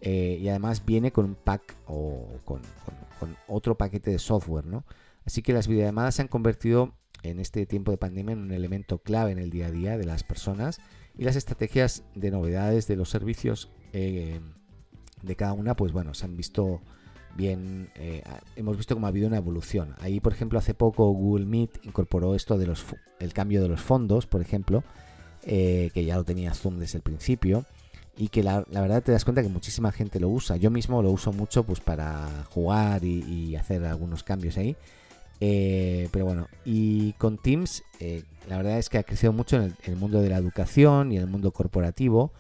Eh, 0.01 0.39
y 0.41 0.49
además 0.49 0.85
viene 0.85 1.13
con 1.13 1.27
un 1.27 1.35
pack 1.35 1.77
o 1.87 2.27
con, 2.45 2.63
con, 3.19 3.37
otro 3.49 3.77
paquete 3.77 4.11
de 4.11 4.19
software, 4.19 4.65
¿no? 4.65 4.85
Así 5.27 5.43
que 5.43 5.53
las 5.53 5.69
videollamadas 5.69 6.15
se 6.15 6.23
han 6.23 6.29
convertido 6.29 6.95
en 7.23 7.39
este 7.39 7.67
tiempo 7.67 7.91
de 7.91 7.99
pandemia 7.99 8.33
en 8.33 8.41
un 8.41 8.53
elemento 8.53 8.99
clave 8.99 9.33
en 9.33 9.39
el 9.39 9.51
día 9.51 9.67
a 9.67 9.71
día 9.71 9.99
de 9.99 10.07
las 10.07 10.25
personas 10.25 10.81
y 11.21 11.25
las 11.25 11.37
estrategias 11.37 12.03
de 12.15 12.31
novedades 12.31 12.87
de 12.87 12.97
los 12.97 13.11
servicios 13.11 13.69
eh, 13.93 14.41
de 15.21 15.37
cada 15.37 15.53
una, 15.53 15.77
pues 15.77 15.93
bueno, 15.93 16.15
se 16.15 16.25
han 16.25 16.35
visto 16.35 16.81
bien, 17.37 17.91
eh, 17.97 18.23
hemos 18.57 18.79
visto 18.79 18.95
cómo 18.95 19.05
ha 19.07 19.11
habido 19.11 19.29
una 19.29 19.37
evolución. 19.37 19.95
Ahí, 19.99 20.19
por 20.19 20.33
ejemplo, 20.33 20.59
hace 20.59 20.73
poco 20.73 21.11
Google 21.11 21.45
Meet 21.45 21.85
incorporó 21.85 22.35
esto 22.35 22.57
de 22.57 22.67
los 22.67 22.87
el 23.19 23.35
cambio 23.35 23.61
de 23.61 23.69
los 23.69 23.83
fondos, 23.83 24.27
por 24.27 24.41
ejemplo, 24.41 24.83
eh, 25.43 25.91
que 25.93 26.07
ya 26.07 26.17
lo 26.17 26.25
tenía 26.25 26.55
Zoom 26.55 26.79
desde 26.79 26.97
el 26.97 27.03
principio 27.03 27.67
y 28.17 28.29
que 28.29 28.43
la, 28.43 28.65
verdad 28.71 29.03
te 29.03 29.13
das 29.13 29.27
cuenta 29.27 29.43
que 29.43 29.51
muchísima 29.51 29.93
gente 29.93 30.21
lo 30.21 30.31
usa. 30.31 30.57
Yo 30.57 30.71
mismo 30.71 31.03
lo 31.03 31.11
uso 31.11 31.35
mucho 31.35 31.65
pues 31.65 31.81
para 31.81 32.45
jugar 32.49 33.05
y 33.05 33.57
hacer 33.57 33.85
algunos 33.85 34.23
cambios 34.23 34.57
ahí. 34.57 34.75
Eh, 35.41 36.09
pero 36.13 36.27
bueno, 36.27 36.49
y 36.65 37.15
con 37.15 37.39
Teams, 37.39 37.83
eh, 37.99 38.25
la 38.49 38.59
verdad 38.59 38.79
es 38.79 38.91
que 38.91 38.99
ha 38.99 39.03
crecido 39.03 39.33
mucho 39.33 39.57
en 39.57 39.75
el, 39.85 39.97
mundo 39.97 40.21
de 40.21 40.29
la 40.29 40.37
educación 40.37 41.13
y 41.13 41.17
en 41.17 41.23
el 41.23 41.29
mundo 41.29 41.51
corporativo, 41.53 42.33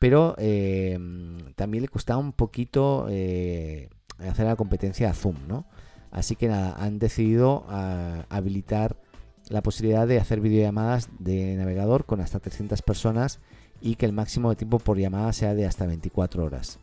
pero 0.00 0.34
eh, 0.38 0.98
también 1.54 1.82
le 1.82 1.88
costaba 1.88 2.18
un 2.18 2.32
poquito 2.32 3.06
hacer 3.06 4.46
la 4.46 4.56
competencia 4.56 5.10
a 5.10 5.14
Zoom, 5.14 5.36
¿no? 5.46 5.66
Así 6.10 6.36
que 6.36 6.48
nada, 6.48 6.74
han 6.78 6.98
decidido 6.98 7.64
ah, 7.68 8.26
habilitar 8.28 8.96
la 9.48 9.62
posibilidad 9.62 10.06
de 10.06 10.18
hacer 10.18 10.40
videollamadas 10.40 11.08
de 11.18 11.56
navegador 11.56 12.04
con 12.04 12.20
hasta 12.20 12.38
300 12.38 12.82
personas 12.82 13.40
y 13.80 13.94
que 13.94 14.06
el 14.06 14.12
máximo 14.12 14.50
de 14.50 14.56
tiempo 14.56 14.78
por 14.78 14.98
llamada 14.98 15.32
sea 15.32 15.54
de 15.54 15.64
hasta 15.64 15.86
24 15.86 16.44
horas. 16.44 16.78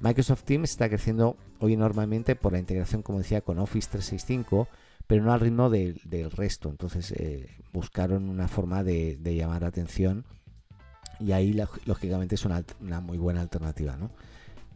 Microsoft 0.00 0.44
Teams 0.44 0.70
está 0.70 0.88
creciendo 0.88 1.36
hoy 1.60 1.74
enormemente 1.74 2.36
por 2.36 2.52
la 2.52 2.58
integración, 2.58 3.02
como 3.02 3.18
decía, 3.18 3.40
con 3.40 3.58
Office 3.58 3.88
365, 3.90 4.68
pero 5.06 5.24
no 5.24 5.32
al 5.32 5.40
ritmo 5.40 5.70
del 5.70 6.30
resto. 6.30 6.68
Entonces 6.68 7.12
eh, 7.12 7.48
buscaron 7.72 8.28
una 8.28 8.48
forma 8.48 8.82
de, 8.82 9.18
llamar 9.22 9.62
la 9.62 9.68
atención 9.68 10.24
y 11.20 11.32
ahí 11.32 11.58
lógicamente 11.84 12.34
es 12.34 12.44
una, 12.44 12.64
muy 13.00 13.18
buena 13.18 13.40
alternativa. 13.40 13.96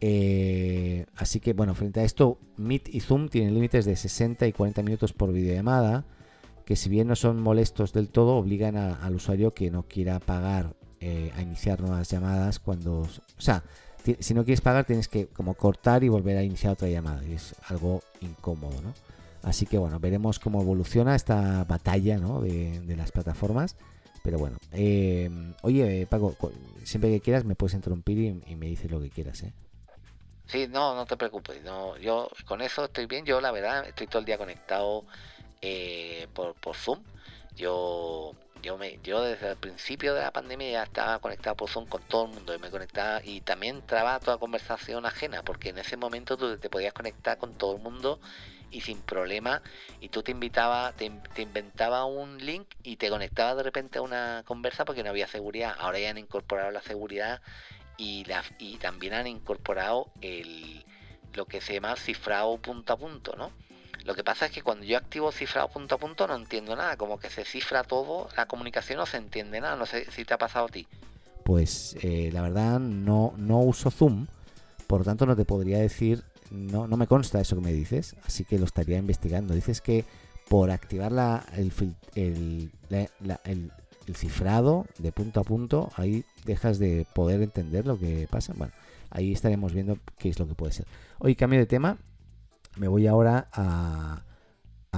Eh, 0.01 1.05
así 1.15 1.39
que 1.39 1.53
bueno, 1.53 1.75
frente 1.75 1.99
a 1.99 2.03
esto, 2.03 2.39
Meet 2.57 2.93
y 2.93 3.01
Zoom 3.01 3.27
tienen 3.27 3.53
límites 3.53 3.85
de 3.85 3.95
60 3.95 4.47
y 4.47 4.53
40 4.53 4.81
minutos 4.83 5.13
por 5.13 5.33
videollamada, 5.33 6.05
que 6.65 6.75
si 6.75 6.89
bien 6.89 7.07
no 7.07 7.15
son 7.15 7.41
molestos 7.41 7.93
del 7.93 8.09
todo, 8.09 8.35
obligan 8.35 8.77
al 8.77 9.15
usuario 9.15 9.53
que 9.53 9.71
no 9.71 9.83
quiera 9.83 10.19
pagar 10.19 10.75
eh, 11.01 11.31
a 11.35 11.41
iniciar 11.41 11.81
nuevas 11.81 12.09
llamadas 12.09 12.59
cuando... 12.59 13.01
O 13.01 13.41
sea, 13.41 13.63
si 14.19 14.33
no 14.33 14.43
quieres 14.43 14.61
pagar 14.61 14.85
tienes 14.85 15.07
que 15.07 15.27
como 15.27 15.53
cortar 15.53 16.03
y 16.03 16.09
volver 16.09 16.37
a 16.37 16.43
iniciar 16.43 16.73
otra 16.73 16.87
llamada 16.87 17.23
y 17.23 17.33
es 17.33 17.55
algo 17.67 18.01
incómodo, 18.21 18.81
¿no? 18.81 18.93
Así 19.43 19.65
que 19.65 19.77
bueno, 19.77 19.99
veremos 19.99 20.39
cómo 20.39 20.61
evoluciona 20.61 21.15
esta 21.15 21.63
batalla 21.63 22.17
¿no? 22.17 22.41
de, 22.41 22.95
las 22.97 23.11
plataformas. 23.11 23.75
Pero 24.23 24.37
bueno, 24.37 24.57
eh, 24.73 25.29
oye 25.61 26.05
Paco, 26.07 26.35
siempre 26.83 27.09
que 27.09 27.21
quieras 27.21 27.45
me 27.45 27.55
puedes 27.55 27.73
interrumpir 27.73 28.41
y, 28.45 28.55
me 28.55 28.65
dices 28.65 28.91
lo 28.91 28.99
que 28.99 29.09
quieras, 29.09 29.43
¿eh? 29.43 29.53
Sí, 30.45 30.67
no, 30.67 30.95
no 30.95 31.05
te 31.05 31.15
preocupes. 31.15 31.63
No, 31.63 31.95
yo 31.97 32.29
con 32.45 32.61
eso 32.61 32.85
estoy 32.85 33.05
bien. 33.05 33.23
Yo 33.23 33.39
la 33.39 33.51
verdad 33.51 33.87
estoy 33.87 34.07
todo 34.07 34.19
el 34.19 34.25
día 34.25 34.37
conectado 34.37 35.05
eh, 35.61 36.27
por, 36.33 36.55
por 36.55 36.75
Zoom. 36.75 36.99
Yo 37.55 38.33
yo 38.61 38.77
me 38.77 38.99
yo 39.03 39.23
desde 39.23 39.51
el 39.51 39.57
principio 39.57 40.13
de 40.13 40.21
la 40.21 40.31
pandemia 40.31 40.71
ya 40.71 40.83
estaba 40.83 41.19
conectado 41.19 41.55
por 41.55 41.69
Zoom 41.69 41.85
con 41.87 42.01
todo 42.03 42.25
el 42.25 42.31
mundo 42.31 42.53
y 42.53 42.59
me 42.59 42.69
conectaba 42.69 43.21
y 43.23 43.41
también 43.41 43.81
traba 43.85 44.19
toda 44.19 44.37
conversación 44.37 45.05
ajena 45.05 45.43
porque 45.43 45.69
en 45.69 45.77
ese 45.79 45.97
momento 45.97 46.37
tú 46.37 46.57
te 46.57 46.69
podías 46.69 46.93
conectar 46.93 47.37
con 47.37 47.53
todo 47.55 47.75
el 47.75 47.81
mundo 47.81 48.19
y 48.71 48.81
sin 48.81 49.01
problema 49.01 49.61
y 49.99 50.09
tú 50.09 50.23
te 50.23 50.31
invitaba 50.31 50.91
te, 50.93 51.09
te 51.33 51.41
inventaba 51.41 52.05
un 52.05 52.37
link 52.37 52.67
y 52.83 52.97
te 52.97 53.09
conectaba 53.09 53.55
de 53.55 53.63
repente 53.63 53.99
a 53.99 54.01
una 54.01 54.43
conversa 54.45 54.85
porque 54.85 55.03
no 55.03 55.09
había 55.09 55.27
seguridad. 55.27 55.75
Ahora 55.79 55.99
ya 55.99 56.09
han 56.09 56.17
incorporado 56.17 56.71
la 56.71 56.81
seguridad 56.81 57.41
y 57.97 58.25
la, 58.25 58.43
y 58.59 58.77
también 58.77 59.13
han 59.13 59.27
incorporado 59.27 60.09
el 60.21 60.85
lo 61.33 61.45
que 61.45 61.61
se 61.61 61.73
llama 61.73 61.95
cifrado 61.95 62.57
punto 62.57 62.93
a 62.93 62.97
punto 62.97 63.35
no 63.35 63.51
lo 64.05 64.15
que 64.15 64.23
pasa 64.23 64.45
es 64.45 64.51
que 64.51 64.61
cuando 64.61 64.85
yo 64.85 64.97
activo 64.97 65.31
cifrado 65.31 65.67
punto 65.69 65.95
a 65.95 65.97
punto 65.97 66.27
no 66.27 66.35
entiendo 66.35 66.75
nada, 66.75 66.97
como 66.97 67.19
que 67.19 67.29
se 67.29 67.45
cifra 67.45 67.83
todo, 67.83 68.29
la 68.35 68.47
comunicación 68.47 68.97
no 68.97 69.05
se 69.05 69.17
entiende 69.17 69.59
nada, 69.61 69.75
no 69.75 69.85
sé 69.85 70.09
si 70.11 70.25
te 70.25 70.33
ha 70.33 70.37
pasado 70.37 70.65
a 70.65 70.69
ti. 70.69 70.87
Pues 71.43 71.97
eh, 72.01 72.29
la 72.31 72.41
verdad 72.41 72.79
no, 72.79 73.33
no 73.37 73.59
uso 73.59 73.91
Zoom, 73.91 74.27
por 74.87 74.99
lo 74.99 75.05
tanto 75.05 75.25
no 75.25 75.35
te 75.35 75.45
podría 75.45 75.79
decir, 75.79 76.23
no, 76.51 76.87
no 76.87 76.97
me 76.97 77.07
consta 77.07 77.41
eso 77.41 77.55
que 77.55 77.61
me 77.61 77.73
dices, 77.73 78.15
así 78.25 78.45
que 78.45 78.59
lo 78.59 78.65
estaría 78.65 78.97
investigando. 78.97 79.53
Dices 79.53 79.81
que 79.81 80.05
por 80.47 80.71
activar 80.71 81.11
la, 81.11 81.45
el, 81.55 81.71
el, 82.15 82.71
el, 82.89 83.71
cifrado 84.15 84.87
de 84.97 85.11
punto 85.11 85.39
a 85.39 85.43
punto, 85.43 85.91
ahí 85.95 86.25
dejas 86.45 86.79
de 86.79 87.05
poder 87.13 87.41
entender 87.43 87.85
lo 87.85 87.99
que 87.99 88.27
pasa. 88.29 88.53
Bueno, 88.55 88.73
ahí 89.11 89.31
estaremos 89.31 89.73
viendo 89.73 89.99
qué 90.17 90.29
es 90.29 90.39
lo 90.39 90.47
que 90.47 90.55
puede 90.55 90.73
ser. 90.73 90.87
Hoy 91.19 91.35
cambio 91.35 91.59
de 91.59 91.67
tema 91.67 91.97
me 92.79 92.87
voy 92.87 93.07
ahora 93.07 93.49
a, 93.53 94.23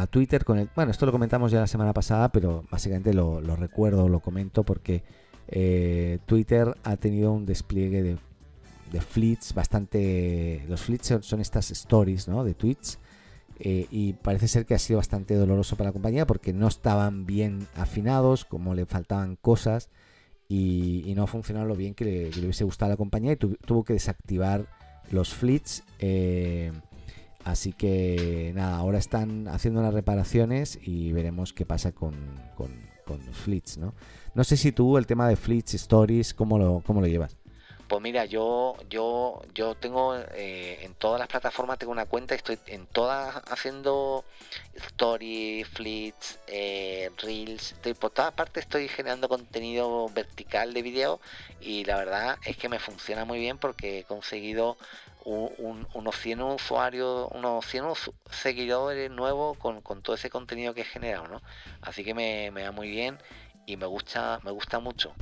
Twitter 0.09 0.45
con 0.45 0.57
el... 0.57 0.69
Bueno, 0.75 0.91
esto 0.91 1.05
lo 1.05 1.11
comentamos 1.11 1.51
ya 1.51 1.59
la 1.59 1.67
semana 1.67 1.93
pasada, 1.93 2.31
pero 2.31 2.63
básicamente 2.71 3.13
lo, 3.13 3.39
recuerdo, 3.55 4.09
lo 4.09 4.19
comento 4.19 4.63
porque 4.63 5.03
eh, 5.47 6.19
Twitter 6.25 6.75
ha 6.83 6.97
tenido 6.97 7.31
un 7.31 7.45
despliegue 7.45 8.01
de, 8.01 8.17
de 8.91 9.01
fleets 9.01 9.53
bastante... 9.53 10.65
Los 10.67 10.81
fleets 10.81 11.17
son, 11.21 11.41
estas 11.41 11.71
stories, 11.71 12.27
¿no? 12.27 12.43
De 12.43 12.53
tweets. 12.53 12.99
Eh, 13.59 13.85
y 13.91 14.13
parece 14.13 14.47
ser 14.47 14.65
que 14.65 14.73
ha 14.73 14.79
sido 14.79 14.97
bastante 14.97 15.35
doloroso 15.35 15.75
para 15.75 15.89
la 15.89 15.93
compañía 15.93 16.25
porque 16.25 16.51
no 16.51 16.67
estaban 16.67 17.25
bien 17.27 17.67
afinados, 17.75 18.43
como 18.43 18.73
le 18.73 18.87
faltaban 18.87 19.35
cosas 19.35 19.89
y, 20.47 21.13
no 21.15 21.27
funcionaron 21.27 21.67
lo 21.69 21.75
bien 21.75 21.93
que 21.93 22.05
le, 22.05 22.41
hubiese 22.41 22.63
gustado 22.63 22.89
a 22.89 22.93
la 22.93 22.97
compañía 22.97 23.33
y 23.33 23.35
tuvo 23.35 23.83
que 23.83 23.93
desactivar 23.93 24.65
los 25.11 25.33
fleets. 25.33 25.83
Eh, 25.99 26.71
Así 27.43 27.73
que 27.73 28.51
nada, 28.55 28.77
ahora 28.77 28.99
están 28.99 29.47
haciendo 29.47 29.81
las 29.81 29.93
reparaciones 29.93 30.79
y 30.81 31.11
veremos 31.11 31.53
qué 31.53 31.65
pasa 31.65 31.91
con, 31.91 32.15
con, 32.55 32.91
¿no? 33.77 33.93
No 34.35 34.43
sé 34.45 34.55
si 34.55 34.71
tú 34.71 34.97
el 34.97 35.05
tema 35.05 35.27
de 35.27 35.35
fleets, 35.35 35.73
stories, 35.73 36.33
¿cómo 36.33 36.57
lo, 36.57 36.81
cómo 36.85 37.01
lo 37.01 37.07
llevas? 37.07 37.35
Pues 37.91 38.01
mira, 38.01 38.23
yo 38.23 38.77
yo 38.89 39.41
yo 39.53 39.75
tengo 39.75 40.15
eh, 40.15 40.79
en 40.85 40.93
todas 40.93 41.19
las 41.19 41.27
plataformas 41.27 41.77
tengo 41.77 41.91
una 41.91 42.05
cuenta, 42.05 42.35
estoy 42.35 42.57
en 42.67 42.85
todas 42.85 43.35
haciendo 43.51 44.23
stories, 44.75 45.67
fleets, 45.67 46.39
eh, 46.47 47.11
reels, 47.17 47.75
por 47.99 48.11
todas 48.11 48.31
partes 48.31 48.63
estoy 48.63 48.87
generando 48.87 49.27
contenido 49.27 50.07
vertical 50.15 50.73
de 50.73 50.81
video 50.83 51.19
y 51.59 51.83
la 51.83 51.97
verdad 51.97 52.37
es 52.45 52.55
que 52.55 52.69
me 52.69 52.79
funciona 52.79 53.25
muy 53.25 53.39
bien 53.39 53.57
porque 53.57 53.99
he 53.99 54.03
conseguido 54.05 54.77
unos 55.25 56.15
100 56.17 56.41
usuarios, 56.41 57.27
unos 57.31 57.65
100 57.65 57.85
seguidores 58.29 59.11
nuevos 59.11 59.57
con, 59.57 59.81
todo 60.01 60.15
ese 60.15 60.29
contenido 60.29 60.73
que 60.73 60.81
he 60.81 60.85
generado, 60.85 61.27
¿no? 61.27 61.41
Así 61.81 62.03
que 62.03 62.13
me, 62.13 62.51
me 62.51 62.63
da 62.63 62.71
muy 62.71 62.89
bien 62.89 63.17
y 63.65 63.77
me 63.77 63.85
gusta, 63.85 64.39
me 64.43 64.51
gusta 64.51 64.79
mucho. 64.79 65.13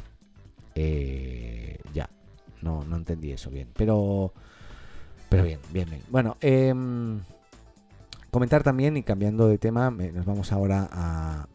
Eh, 0.76 1.78
ya, 1.94 2.10
no, 2.62 2.84
no 2.84 2.96
entendí 2.96 3.32
eso 3.32 3.50
bien, 3.50 3.70
pero, 3.76 4.34
pero 5.30 5.44
bien, 5.44 5.60
bien, 5.72 5.90
bien. 5.90 6.04
Bueno, 6.10 6.38
em, 6.42 7.22
comentar 8.32 8.64
también 8.64 8.96
y 8.98 9.04
cambiando 9.04 9.48
de 9.48 9.58
tema, 9.58 9.92
nos 9.92 10.26
vamos 10.26 10.52
ahora 10.52 10.88
a, 10.92 11.48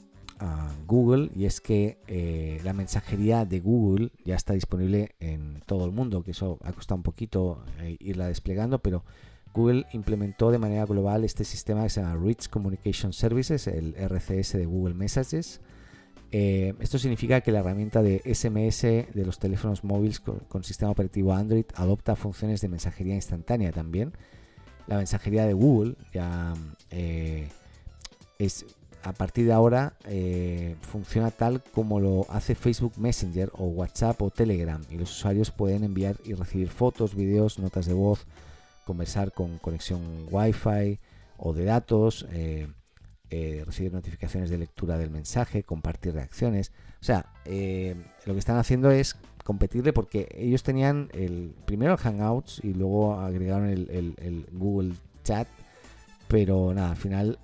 Google 0.86 1.30
y 1.34 1.46
es 1.46 1.60
que 1.60 1.98
eh, 2.06 2.60
la 2.64 2.72
mensajería 2.72 3.44
de 3.44 3.60
Google 3.60 4.10
ya 4.24 4.36
está 4.36 4.54
disponible 4.54 5.14
en 5.20 5.60
todo 5.66 5.84
el 5.84 5.92
mundo, 5.92 6.22
que 6.22 6.32
eso 6.32 6.58
ha 6.62 6.72
costado 6.72 6.96
un 6.96 7.02
poquito 7.02 7.64
eh, 7.80 7.96
irla 8.00 8.28
desplegando, 8.28 8.78
pero 8.80 9.04
Google 9.54 9.86
implementó 9.92 10.50
de 10.50 10.58
manera 10.58 10.84
global 10.84 11.24
este 11.24 11.44
sistema 11.44 11.84
que 11.84 11.90
se 11.90 12.00
llama 12.00 12.20
Rich 12.22 12.48
Communication 12.48 13.12
Services, 13.12 13.66
el 13.66 13.94
RCS 13.96 14.54
de 14.54 14.66
Google 14.66 14.94
Messages. 14.94 15.60
esto 16.32 16.98
significa 16.98 17.40
que 17.40 17.52
la 17.52 17.60
herramienta 17.60 18.02
de 18.02 18.20
SMS 18.24 18.82
de 18.82 19.24
los 19.24 19.38
teléfonos 19.38 19.84
móviles 19.84 20.20
con, 20.20 20.64
sistema 20.64 20.90
operativo 20.90 21.32
Android 21.32 21.66
adopta 21.76 22.16
funciones 22.16 22.60
de 22.60 22.68
mensajería 22.68 23.14
instantánea 23.14 23.70
también. 23.70 24.12
La 24.88 24.96
mensajería 24.96 25.46
de 25.46 25.52
Google 25.52 25.94
ya 26.12 26.54
es 28.38 28.66
a 29.04 29.12
partir 29.12 29.44
de 29.44 29.52
ahora 29.52 29.92
eh, 30.06 30.76
funciona 30.80 31.30
tal 31.30 31.62
como 31.62 32.00
lo 32.00 32.26
hace 32.30 32.54
Facebook 32.54 32.94
Messenger 32.96 33.50
o 33.52 33.66
WhatsApp 33.66 34.20
o 34.22 34.30
Telegram 34.30 34.82
y 34.90 34.96
los 34.96 35.10
usuarios 35.10 35.50
pueden 35.50 35.84
enviar 35.84 36.16
y 36.24 36.32
recibir 36.32 36.70
fotos, 36.70 37.14
vídeos, 37.14 37.58
notas 37.58 37.84
de 37.84 37.92
voz, 37.92 38.26
conversar 38.86 39.32
con 39.32 39.58
conexión 39.58 40.00
Wi-Fi 40.30 40.98
o 41.36 41.52
de 41.52 41.64
datos, 41.64 42.26
eh, 42.32 42.66
eh, 43.28 43.62
recibir 43.66 43.92
notificaciones 43.92 44.48
de 44.48 44.56
lectura 44.56 44.96
del 44.96 45.10
mensaje, 45.10 45.64
compartir 45.64 46.14
reacciones. 46.14 46.72
O 47.02 47.04
sea, 47.04 47.26
lo 47.44 48.32
que 48.32 48.38
están 48.38 48.56
haciendo 48.56 48.90
es 48.90 49.16
competirle 49.44 49.92
porque 49.92 50.28
ellos 50.34 50.62
tenían 50.62 51.10
el 51.12 51.54
primero 51.66 51.92
el 51.92 51.98
Hangouts 51.98 52.60
y 52.64 52.72
luego 52.72 53.20
agregaron 53.20 53.68
el, 53.68 54.46
Google 54.52 54.94
Chat, 55.24 55.46
pero 56.26 56.72
nada, 56.72 56.92
al 56.92 56.96
final 56.96 57.38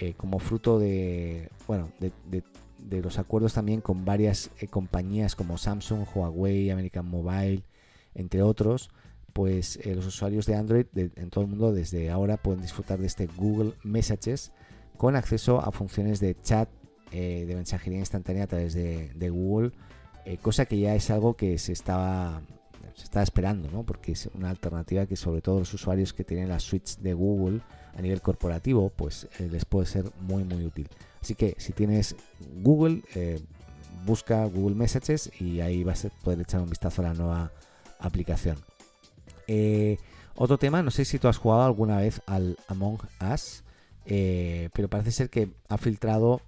eh, 0.00 0.14
como 0.16 0.38
fruto 0.38 0.78
de, 0.78 1.50
bueno, 1.66 1.90
de, 1.98 3.02
los 3.02 3.18
acuerdos 3.18 3.54
también 3.54 3.80
con 3.80 4.04
varias 4.04 4.50
eh, 4.60 4.68
compañías 4.68 5.34
como 5.34 5.58
Samsung, 5.58 6.06
Huawei, 6.14 6.70
American 6.70 7.06
Mobile, 7.06 7.64
entre 8.14 8.42
otros, 8.42 8.90
pues 9.32 9.78
eh, 9.82 9.96
los 9.96 10.06
usuarios 10.06 10.46
de 10.46 10.54
Android 10.54 10.86
en 10.94 11.30
todo 11.30 11.42
el 11.42 11.50
mundo 11.50 11.72
desde 11.72 12.10
ahora 12.10 12.36
pueden 12.36 12.62
disfrutar 12.62 13.00
de 13.00 13.06
este 13.06 13.26
Google 13.26 13.74
Messages 13.82 14.52
con 14.96 15.16
acceso 15.16 15.60
a 15.60 15.72
funciones 15.72 16.20
de 16.20 16.36
chat 16.40 16.68
de 17.10 17.52
mensajería 17.54 17.98
instantánea 17.98 18.44
a 18.44 18.46
través 18.46 18.74
de, 18.74 19.30
Google, 19.30 19.72
cosa 20.42 20.66
que 20.66 20.78
ya 20.78 20.94
es 20.94 21.08
algo 21.10 21.36
que 21.36 21.56
se 21.56 21.72
estaba 21.72 22.42
se 22.94 23.04
está 23.04 23.22
esperando, 23.22 23.70
¿no? 23.70 23.84
porque 23.84 24.12
es 24.12 24.28
una 24.34 24.50
alternativa 24.50 25.06
que 25.06 25.16
sobre 25.16 25.40
todo 25.40 25.60
los 25.60 25.72
usuarios 25.72 26.12
que 26.12 26.24
tienen 26.24 26.48
la 26.48 26.58
suite 26.58 26.92
de 27.00 27.14
Google 27.14 27.62
a 27.96 28.02
nivel 28.02 28.20
corporativo, 28.20 28.90
pues 28.90 29.28
eh, 29.38 29.48
les 29.50 29.64
puede 29.64 29.86
ser 29.86 30.10
muy 30.20 30.44
muy 30.44 30.64
útil. 30.64 30.88
Así 31.20 31.34
que 31.34 31.54
si 31.58 31.72
tienes 31.72 32.16
Google, 32.62 33.02
eh, 33.14 33.40
busca 34.04 34.44
Google 34.44 34.76
Messages 34.76 35.30
y 35.40 35.60
ahí 35.60 35.84
vas 35.84 36.04
a 36.04 36.10
poder 36.10 36.40
echar 36.40 36.60
un 36.60 36.70
vistazo 36.70 37.02
a 37.02 37.06
la 37.06 37.14
nueva 37.14 37.50
aplicación. 37.98 38.58
Eh, 39.46 39.98
otro 40.36 40.58
tema, 40.58 40.82
no 40.82 40.90
sé 40.90 41.04
si 41.04 41.18
tú 41.18 41.28
has 41.28 41.38
jugado 41.38 41.64
alguna 41.64 41.98
vez 41.98 42.22
al 42.26 42.56
Among 42.68 43.00
Us, 43.34 43.64
pero 44.04 44.88
parece 44.88 45.10
ser 45.10 45.30
que 45.30 45.50
ha 45.68 45.78
filtrado 45.78 46.40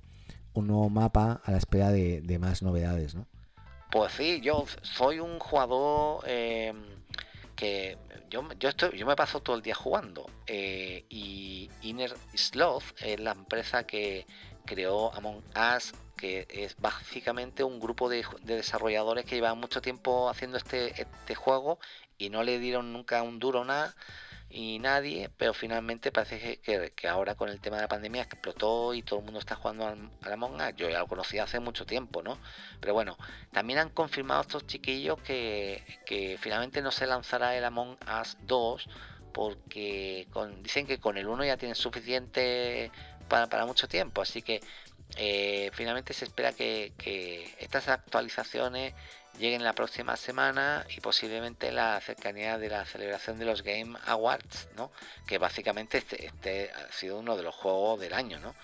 un 0.55 0.69
nuevo 0.69 0.89
mapa 0.89 1.41
a 1.45 1.51
la 1.51 1.59
espera 1.59 1.91
de, 1.91 2.21
de 2.21 2.39
más 2.39 2.63
novedades, 2.63 3.15
¿no? 3.15 3.27
Pues 3.91 4.13
sí, 4.13 4.41
yo 4.41 4.65
soy 4.83 5.19
un 5.19 5.41
jugador 5.41 6.25
que 7.61 7.99
yo, 8.31 8.49
yo, 8.59 8.71
estoy, 8.71 8.97
yo 8.97 9.05
me 9.05 9.15
paso 9.15 9.41
todo 9.41 9.55
el 9.55 9.61
día 9.61 9.75
jugando. 9.75 10.25
Eh, 10.47 11.05
y 11.11 11.69
Inner 11.83 12.17
Sloth 12.35 12.85
es 13.03 13.21
la 13.21 13.33
empresa 13.33 13.87
que 13.87 14.25
creó 14.65 15.13
Among 15.15 15.45
Us, 15.77 15.93
que 16.17 16.47
es 16.49 16.75
básicamente 16.79 17.63
un 17.63 17.79
grupo 17.79 18.09
de, 18.09 18.25
desarrolladores 18.45 19.27
que 19.27 19.35
llevan 19.35 19.59
mucho 19.59 19.83
tiempo 19.83 20.31
haciendo 20.31 20.57
este, 20.57 21.03
este 21.03 21.35
juego 21.35 21.79
y 22.17 22.31
no 22.31 22.43
le 22.43 22.59
dieron 22.59 22.95
nunca 22.95 23.23
un 23.23 23.39
duro 23.39 23.63
nada 23.67 23.95
y 24.51 24.81
nadie, 24.81 25.31
pero 25.37 25.55
finalmente 25.55 26.11
parece 26.11 26.59
que, 26.59 27.09
ahora 27.09 27.37
con 27.37 27.49
el 27.49 27.61
tema 27.61 27.77
de 27.77 27.83
la 27.83 27.89
pandemia 27.89 28.23
explotó 28.23 28.95
y 28.95 29.03
todo 29.03 29.21
el 29.21 29.25
mundo 29.25 29.39
está 29.39 29.55
jugando 29.55 29.87
al, 29.87 30.11
Among 30.33 30.57
Us. 30.57 30.75
Yo 30.77 30.91
ya 30.91 30.99
lo 30.99 31.07
conocí 31.07 31.39
hace 31.39 31.61
mucho 31.61 31.87
tiempo, 31.87 32.23
¿no? 32.23 32.37
Pero 32.81 32.93
bueno, 32.93 33.17
también 33.53 33.79
han 33.79 33.91
confirmado 33.91 34.41
estos 34.41 34.67
chiquillos 34.67 35.21
que, 35.23 35.85
finalmente 36.41 36.83
no 36.83 36.91
se 36.91 37.07
lanzará 37.07 37.57
el 37.57 37.65
Among 37.65 37.97
Us 38.21 38.37
2 38.43 38.89
porque 39.33 40.27
dicen 40.63 40.87
que 40.87 40.99
con 40.99 41.17
el 41.17 41.29
1 41.29 41.45
ya 41.45 41.57
tienen 41.57 41.77
suficiente 41.77 42.91
para, 43.29 43.65
mucho 43.65 43.87
tiempo, 43.87 44.21
así 44.23 44.43
que 44.43 44.61
eh, 45.17 45.71
finalmente 45.73 46.13
se 46.13 46.25
espera 46.25 46.53
que, 46.53 46.93
que 46.99 47.55
estas 47.61 47.87
actualizaciones 47.89 48.95
lleguen 49.41 49.65
la 49.65 49.73
próxima 49.73 50.17
semana 50.17 50.87
y 50.95 51.01
posiblemente 51.01 51.73
la 51.73 52.01
cercanía 52.01 52.59
de 52.59 52.69
la 52.69 52.85
celebración 52.85 53.39
de 53.39 53.47
los 53.47 53.63
Game 53.63 53.99
Awards, 54.07 54.69
¿no? 54.77 54.93
Que 55.27 55.39
básicamente 55.39 55.99
este, 55.99 56.27
este 56.27 56.71
ha 56.71 56.93
sido 56.93 57.19
uno 57.19 57.37
de 57.37 57.43
los 57.43 57.55
juegos 57.55 57.99
del 57.99 58.13
año, 58.13 58.39
¿no? 58.39 58.55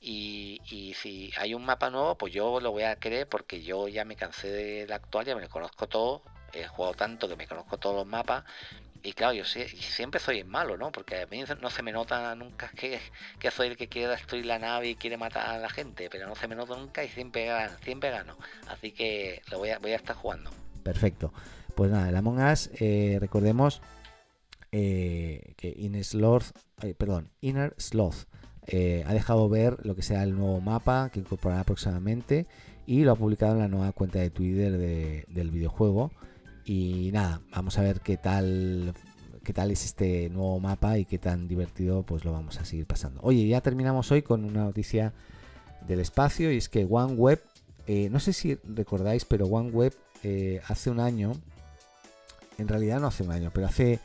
Y, 0.00 0.60
y, 0.66 0.92
si 0.94 1.32
hay 1.38 1.54
un 1.54 1.64
mapa 1.64 1.88
nuevo, 1.88 2.18
pues 2.18 2.34
yo 2.34 2.60
lo 2.60 2.72
voy 2.72 2.82
a 2.82 2.96
querer 2.96 3.26
porque 3.26 3.62
yo 3.62 3.88
ya 3.88 4.04
me 4.04 4.16
cansé 4.16 4.50
de 4.50 4.86
la 4.86 4.96
actual, 4.96 5.24
ya 5.24 5.34
me 5.34 5.48
conozco 5.48 5.86
todo, 5.88 6.22
he 6.52 6.66
jugado 6.66 6.94
tanto 6.94 7.26
que 7.26 7.36
me 7.36 7.46
conozco 7.46 7.78
todos 7.78 7.96
los 7.96 8.06
mapas 8.06 8.44
y 9.04 9.12
claro, 9.12 9.34
yo 9.34 9.44
siempre 9.44 10.18
soy 10.18 10.38
el 10.38 10.46
malo, 10.46 10.78
¿no? 10.78 10.90
Porque 10.90 11.20
a 11.20 11.26
mí 11.26 11.44
no 11.60 11.68
se 11.68 11.82
me 11.82 11.92
nota 11.92 12.34
nunca 12.34 12.70
que, 12.74 12.98
que 13.38 13.50
soy 13.50 13.68
el 13.68 13.76
que 13.76 13.86
quiere 13.86 14.08
destruir 14.08 14.46
la 14.46 14.58
nave 14.58 14.88
y 14.88 14.94
quiere 14.94 15.18
matar 15.18 15.46
a 15.46 15.58
la 15.58 15.68
gente, 15.68 16.08
pero 16.10 16.26
no 16.26 16.34
se 16.34 16.48
me 16.48 16.56
nota 16.56 16.74
nunca 16.74 17.04
y 17.04 17.08
siempre 17.10 17.50
siempre 17.82 18.10
gano. 18.10 18.38
Así 18.66 18.92
que 18.92 19.42
lo 19.50 19.58
voy 19.58 19.68
a, 19.68 19.78
voy 19.78 19.92
a 19.92 19.96
estar 19.96 20.16
jugando. 20.16 20.50
Perfecto. 20.82 21.34
Pues 21.74 21.90
nada, 21.90 22.08
el 22.08 22.16
Among 22.16 22.38
Us, 22.38 22.70
eh, 22.80 23.18
recordemos 23.20 23.82
eh, 24.72 25.52
que 25.58 25.74
Inner 25.76 26.02
Sloth, 26.02 26.56
eh, 26.82 26.94
perdón, 26.94 27.30
Inner 27.42 27.74
Sloth 27.76 28.24
ha 28.66 29.12
dejado 29.12 29.50
ver 29.50 29.84
lo 29.84 29.94
que 29.94 30.00
será 30.00 30.22
el 30.22 30.34
nuevo 30.34 30.62
mapa 30.62 31.10
que 31.12 31.20
incorporará 31.20 31.64
próximamente 31.64 32.46
y 32.86 33.02
lo 33.02 33.12
ha 33.12 33.16
publicado 33.16 33.52
en 33.52 33.58
la 33.58 33.68
nueva 33.68 33.92
cuenta 33.92 34.20
de 34.20 34.30
Twitter 34.30 34.78
del 35.28 35.50
videojuego. 35.50 36.10
Y 36.64 37.10
nada, 37.12 37.40
vamos 37.50 37.78
a 37.78 37.82
ver 37.82 38.00
qué 38.00 38.16
tal 38.16 38.94
qué 39.44 39.52
tal 39.52 39.70
es 39.70 39.84
este 39.84 40.30
nuevo 40.30 40.58
mapa 40.58 40.98
y 40.98 41.04
qué 41.04 41.18
tan 41.18 41.46
divertido 41.46 42.02
pues 42.02 42.24
lo 42.24 42.32
vamos 42.32 42.58
a 42.58 42.64
seguir 42.64 42.86
pasando. 42.86 43.20
Oye, 43.22 43.46
ya 43.46 43.60
terminamos 43.60 44.10
hoy 44.10 44.22
con 44.22 44.44
una 44.44 44.64
noticia 44.64 45.12
del 45.86 46.00
espacio 46.00 46.50
y 46.50 46.56
es 46.56 46.68
que 46.68 46.86
OneWeb, 46.88 47.40
eh, 47.86 48.08
no 48.10 48.18
sé 48.18 48.32
si 48.32 48.58
recordáis, 48.64 49.24
pero 49.24 49.46
OneWeb 49.46 49.92
eh, 50.22 50.60
hace 50.66 50.90
un 50.90 50.98
año, 50.98 51.32
en 52.58 52.66
realidad 52.66 53.00
no 53.00 53.08
hace 53.08 53.22
un 53.22 53.30
año, 53.30 53.50
pero 53.54 53.66
hace 53.66 54.00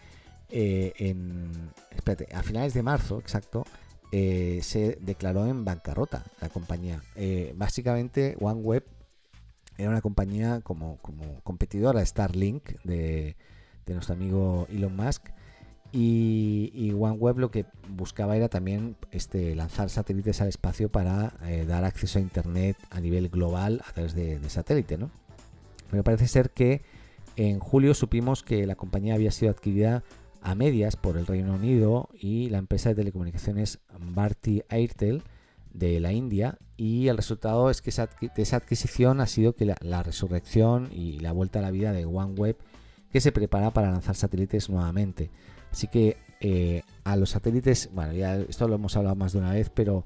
eh, 0.50 0.94
en, 0.98 1.72
espérate, 1.96 2.28
a 2.36 2.44
finales 2.44 2.74
de 2.74 2.84
marzo, 2.84 3.20
exacto, 3.20 3.66
se 4.12 4.98
declaró 5.02 5.46
en 5.46 5.64
bancarrota 5.64 6.26
la 6.42 6.50
compañía. 6.50 7.02
básicamente 7.56 8.36
OneWeb 8.40 8.84
era 9.80 9.90
una 9.90 10.02
compañía 10.02 10.60
como, 10.62 10.98
como 10.98 11.42
competidora 11.44 12.06
Starlink 12.06 12.82
de, 12.84 13.38
de 13.86 13.94
nuestro 13.94 14.14
amigo 14.14 14.68
Elon 14.70 14.96
Musk. 14.96 15.30
Y, 15.92 16.94
OneWeb 16.94 17.40
lo 17.40 17.50
que 17.50 17.66
buscaba 17.88 18.36
era 18.36 18.48
también 18.48 18.96
este, 19.12 19.56
lanzar 19.56 19.90
satélites 19.90 20.40
al 20.42 20.48
espacio 20.48 20.90
para 20.90 21.34
eh, 21.46 21.66
dar 21.66 21.84
acceso 21.84 22.20
a 22.20 22.22
Internet 22.22 22.78
a 22.92 23.00
nivel 23.00 23.30
global 23.30 23.82
a 23.88 23.94
través 23.94 24.14
de, 24.14 24.40
satélite. 24.50 24.98
¿no? 24.98 25.10
Pero 25.90 26.04
parece 26.04 26.28
ser 26.28 26.52
que 26.52 26.84
en 27.38 27.60
julio 27.60 27.96
supimos 27.96 28.44
que 28.44 28.68
la 28.68 28.76
compañía 28.76 29.16
había 29.16 29.32
sido 29.32 29.50
adquirida 29.50 30.04
a 30.42 30.56
medias 30.56 30.96
por 30.96 31.18
el 31.18 31.26
Reino 31.26 31.56
Unido 31.56 32.10
y 32.14 32.50
la 32.50 32.60
empresa 32.60 32.90
de 32.90 32.96
telecomunicaciones 32.96 33.80
Bharti 33.98 34.62
Airtel 34.70 35.24
de 35.74 36.00
la 36.00 36.12
India 36.12 36.58
y 36.78 37.08
el 37.08 37.18
resultado 37.18 37.70
es 37.70 37.82
que 37.82 37.90
esa, 37.90 38.04
adquisición 38.56 39.22
ha 39.22 39.28
sido 39.28 39.54
que 39.54 39.66
la, 39.66 40.04
resurrección 40.04 40.90
y 40.92 41.20
la 41.20 41.32
vuelta 41.32 41.60
a 41.60 41.62
la 41.62 41.72
vida 41.72 41.92
de 41.92 42.06
OneWeb 42.06 42.58
que 43.12 43.22
se 43.22 43.32
prepara 43.32 43.72
para 43.72 43.92
lanzar 43.92 44.16
satélites 44.16 44.70
nuevamente. 44.70 45.30
Así 45.72 45.88
que 45.88 46.18
eh, 46.40 46.84
a 47.04 47.16
los 47.18 47.32
satélites, 47.32 47.90
bueno, 47.94 48.14
ya 48.14 48.38
esto 48.38 48.68
lo 48.68 48.76
hemos 48.76 48.96
hablado 48.96 49.16
más 49.16 49.34
de 49.34 49.40
una 49.40 49.52
vez, 49.52 49.70
pero 49.70 50.06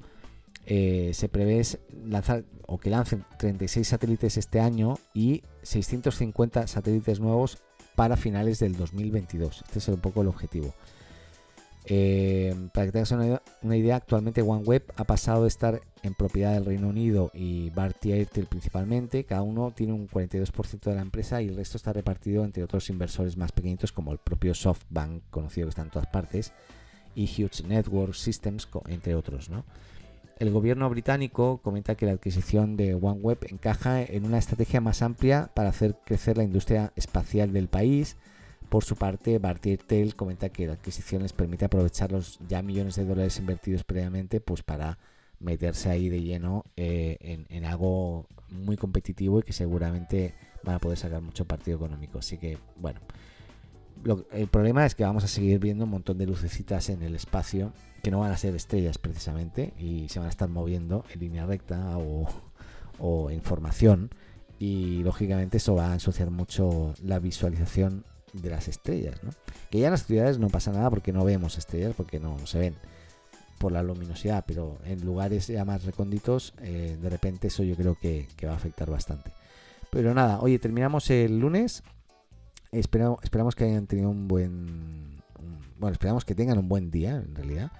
eh, 0.65 1.11
se 1.13 1.29
prevé 1.29 1.61
lanzar 2.05 2.45
o 2.65 2.79
que 2.79 2.89
lancen 2.89 3.25
36 3.37 3.87
satélites 3.87 4.37
este 4.37 4.59
año 4.59 4.95
y 5.13 5.43
650 5.61 6.67
satélites 6.67 7.19
nuevos 7.19 7.59
para 7.95 8.17
finales 8.17 8.59
del 8.59 8.75
2022. 8.75 9.63
Este 9.65 9.79
es 9.79 9.87
un 9.89 9.99
poco 9.99 10.21
el 10.21 10.27
objetivo. 10.27 10.73
Eh, 11.85 12.55
para 12.73 12.85
que 12.85 12.91
tengas 12.93 13.11
una, 13.11 13.77
idea, 13.77 13.97
actualmente 13.97 14.41
OneWeb 14.41 14.83
ha 14.95 15.03
pasado 15.03 15.41
de 15.43 15.49
estar 15.49 15.81
en 16.01 16.13
propiedad 16.13 16.53
del 16.53 16.65
Reino 16.65 16.87
Unido 16.87 17.29
y 17.33 17.69
Bharti 17.71 18.13
Airtel 18.13 18.45
principalmente. 18.45 19.25
Cada 19.25 19.41
uno 19.41 19.71
tiene 19.71 19.93
un 19.93 20.07
42% 20.07 20.79
de 20.81 20.95
la 20.95 21.01
empresa 21.01 21.41
y 21.41 21.49
el 21.49 21.57
resto 21.57 21.77
está 21.77 21.91
repartido 21.91 22.45
entre 22.45 22.63
otros 22.63 22.89
inversores 22.89 23.35
más 23.37 23.51
pequeñitos 23.51 23.91
como 23.91 24.11
el 24.11 24.17
propio 24.17 24.53
SoftBank, 24.53 25.23
conocido 25.29 25.67
que 25.67 25.69
está 25.69 25.81
en 25.81 25.89
todas 25.89 26.07
partes, 26.07 26.53
y 27.15 27.25
Huge 27.25 27.63
Network 27.67 28.13
Systems, 28.13 28.67
entre 28.87 29.15
otros. 29.15 29.49
el 30.39 30.51
gobierno 30.51 30.89
británico 30.89 31.59
comenta 31.61 31.95
que 31.95 32.05
la 32.05 32.13
adquisición 32.13 32.77
de 32.77 32.95
OneWeb 32.95 33.39
encaja 33.49 34.01
en 34.01 34.25
una 34.25 34.37
estrategia 34.37 34.81
más 34.81 35.01
amplia 35.01 35.51
para 35.53 35.69
hacer 35.69 35.95
crecer 36.05 36.37
la 36.37 36.43
industria 36.43 36.93
espacial 36.95 37.51
del 37.51 37.67
país. 37.67 38.17
Por 38.73 38.83
su 38.83 38.95
parte, 38.95 39.37
Bart 39.37 39.63
Airtel 39.67 40.15
comenta 40.15 40.49
que 40.49 40.65
la 40.65 40.73
adquisición 40.73 41.21
les 41.21 41.31
permite 41.31 41.63
aprovechar 41.63 42.11
los 42.11 42.39
ya 42.49 42.63
millones 42.63 42.95
de 42.95 43.05
dólares 43.05 43.37
invertidos 43.37 43.83
previamente 43.83 44.41
pues 44.41 44.63
para 44.63 44.97
meterse 45.37 45.91
ahí 45.91 46.09
de 46.09 46.23
lleno 46.23 46.65
eh, 46.75 47.45
en, 47.49 47.65
algo 47.65 48.25
muy 48.49 48.75
competitivo 48.75 49.37
y 49.37 49.43
que 49.43 49.53
seguramente 49.53 50.33
van 50.63 50.77
a 50.77 50.79
poder 50.79 50.97
sacar 50.97 51.21
mucho 51.21 51.45
partido 51.45 51.77
económico. 51.77 52.17
Así 52.17 52.39
que, 52.39 52.57
bueno, 52.75 52.99
el 54.31 54.47
problema 54.47 54.87
es 54.87 54.95
que 54.95 55.03
vamos 55.03 55.23
a 55.23 55.27
seguir 55.27 55.59
viendo 55.59 55.83
un 55.83 55.91
montón 55.91 56.17
de 56.17 56.25
lucecitas 56.25 56.89
en 56.89 57.03
el 57.03 57.13
espacio 57.13 57.73
que 58.01 58.09
no 58.09 58.21
van 58.21 58.31
a 58.31 58.37
ser 58.37 58.55
estrellas 58.55 58.97
precisamente 58.97 59.75
y 59.77 60.09
se 60.09 60.17
van 60.17 60.29
a 60.29 60.31
estar 60.31 60.49
moviendo 60.49 61.05
en 61.13 61.19
línea 61.19 61.45
recta 61.45 61.95
o, 61.99 62.27
o 62.97 63.29
en 63.29 63.43
formación 63.43 64.09
y 64.57 65.03
lógicamente 65.03 65.57
eso 65.57 65.75
va 65.75 65.91
a 65.91 65.93
ensuciar 65.93 66.31
mucho 66.31 66.95
la 67.03 67.19
visualización 67.19 68.05
de 68.33 68.49
las 68.49 68.67
estrellas, 68.67 69.23
¿no? 69.23 69.31
Que 69.69 69.79
ya 69.79 69.87
en 69.87 69.91
las 69.91 70.05
ciudades 70.05 70.39
no 70.39 70.49
pasa 70.49 70.71
nada 70.71 70.89
porque 70.89 71.13
no 71.13 71.23
vemos 71.23 71.57
estrellas, 71.57 71.93
porque 71.95 72.19
no, 72.19 72.37
se 72.45 72.59
ven 72.59 72.75
por 73.57 73.71
la 73.71 73.83
luminosidad, 73.83 74.43
pero 74.45 74.77
en 74.85 75.05
lugares 75.05 75.47
ya 75.47 75.63
más 75.63 75.85
recónditos, 75.85 76.53
eh, 76.61 76.97
de 77.01 77.09
repente 77.09 77.47
eso 77.47 77.63
yo 77.63 77.75
creo 77.75 77.95
que, 77.95 78.27
va 78.45 78.51
a 78.51 78.55
afectar 78.55 78.89
bastante. 78.89 79.31
Pero 79.89 80.13
nada, 80.13 80.39
oye, 80.39 80.59
terminamos 80.59 81.09
el 81.09 81.39
lunes. 81.39 81.83
Esperamos, 82.71 83.19
esperamos 83.23 83.55
que 83.55 83.65
hayan 83.65 83.87
tenido 83.87 84.09
un 84.09 84.27
buen... 84.27 85.21
Bueno, 85.79 85.93
esperamos 85.93 86.25
que 86.25 86.33
tengan 86.33 86.57
un 86.57 86.67
buen 86.67 86.89
día, 86.89 87.17
en 87.17 87.35
realidad. 87.35 87.71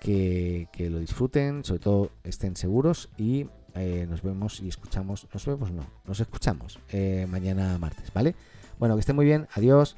Que, 0.00 0.68
que 0.72 0.90
lo 0.90 0.98
disfruten, 0.98 1.64
sobre 1.64 1.78
todo 1.78 2.10
estén 2.24 2.56
seguros 2.56 3.08
y 3.16 3.46
eh, 3.74 4.06
nos 4.08 4.22
vemos 4.22 4.60
y 4.60 4.68
escuchamos. 4.68 5.26
Nos 5.32 5.46
vemos, 5.46 5.70
no, 5.70 5.84
nos 6.04 6.20
escuchamos 6.20 6.78
eh, 6.90 7.26
mañana 7.28 7.78
martes, 7.78 8.12
¿vale? 8.12 8.34
Bueno, 8.82 8.96
que 8.96 9.00
estén 9.02 9.14
muy 9.14 9.24
bien. 9.24 9.46
Adiós. 9.54 9.96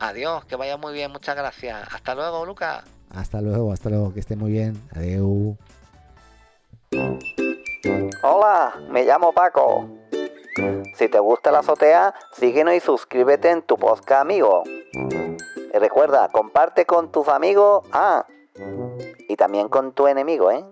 Adiós, 0.00 0.46
que 0.46 0.56
vaya 0.56 0.78
muy 0.78 0.94
bien. 0.94 1.12
Muchas 1.12 1.36
gracias. 1.36 1.86
Hasta 1.92 2.14
luego, 2.14 2.46
Lucas. 2.46 2.82
Hasta 3.10 3.42
luego, 3.42 3.74
hasta 3.74 3.90
luego. 3.90 4.14
Que 4.14 4.20
esté 4.20 4.36
muy 4.36 4.52
bien. 4.52 4.82
Adiós. 4.96 5.58
Hola, 8.22 8.72
me 8.88 9.04
llamo 9.04 9.34
Paco. 9.34 9.86
Si 10.94 11.10
te 11.10 11.18
gusta 11.18 11.52
la 11.52 11.58
azotea, 11.58 12.14
síguenos 12.32 12.72
y 12.72 12.80
suscríbete 12.80 13.50
en 13.50 13.60
tu 13.60 13.76
podcast 13.76 14.22
amigo. 14.22 14.62
Y 14.64 15.78
recuerda, 15.78 16.30
comparte 16.30 16.86
con 16.86 17.12
tus 17.12 17.28
amigos. 17.28 17.84
Ah, 17.92 18.24
y 19.28 19.36
también 19.36 19.68
con 19.68 19.92
tu 19.92 20.06
enemigo, 20.06 20.50
¿eh? 20.50 20.64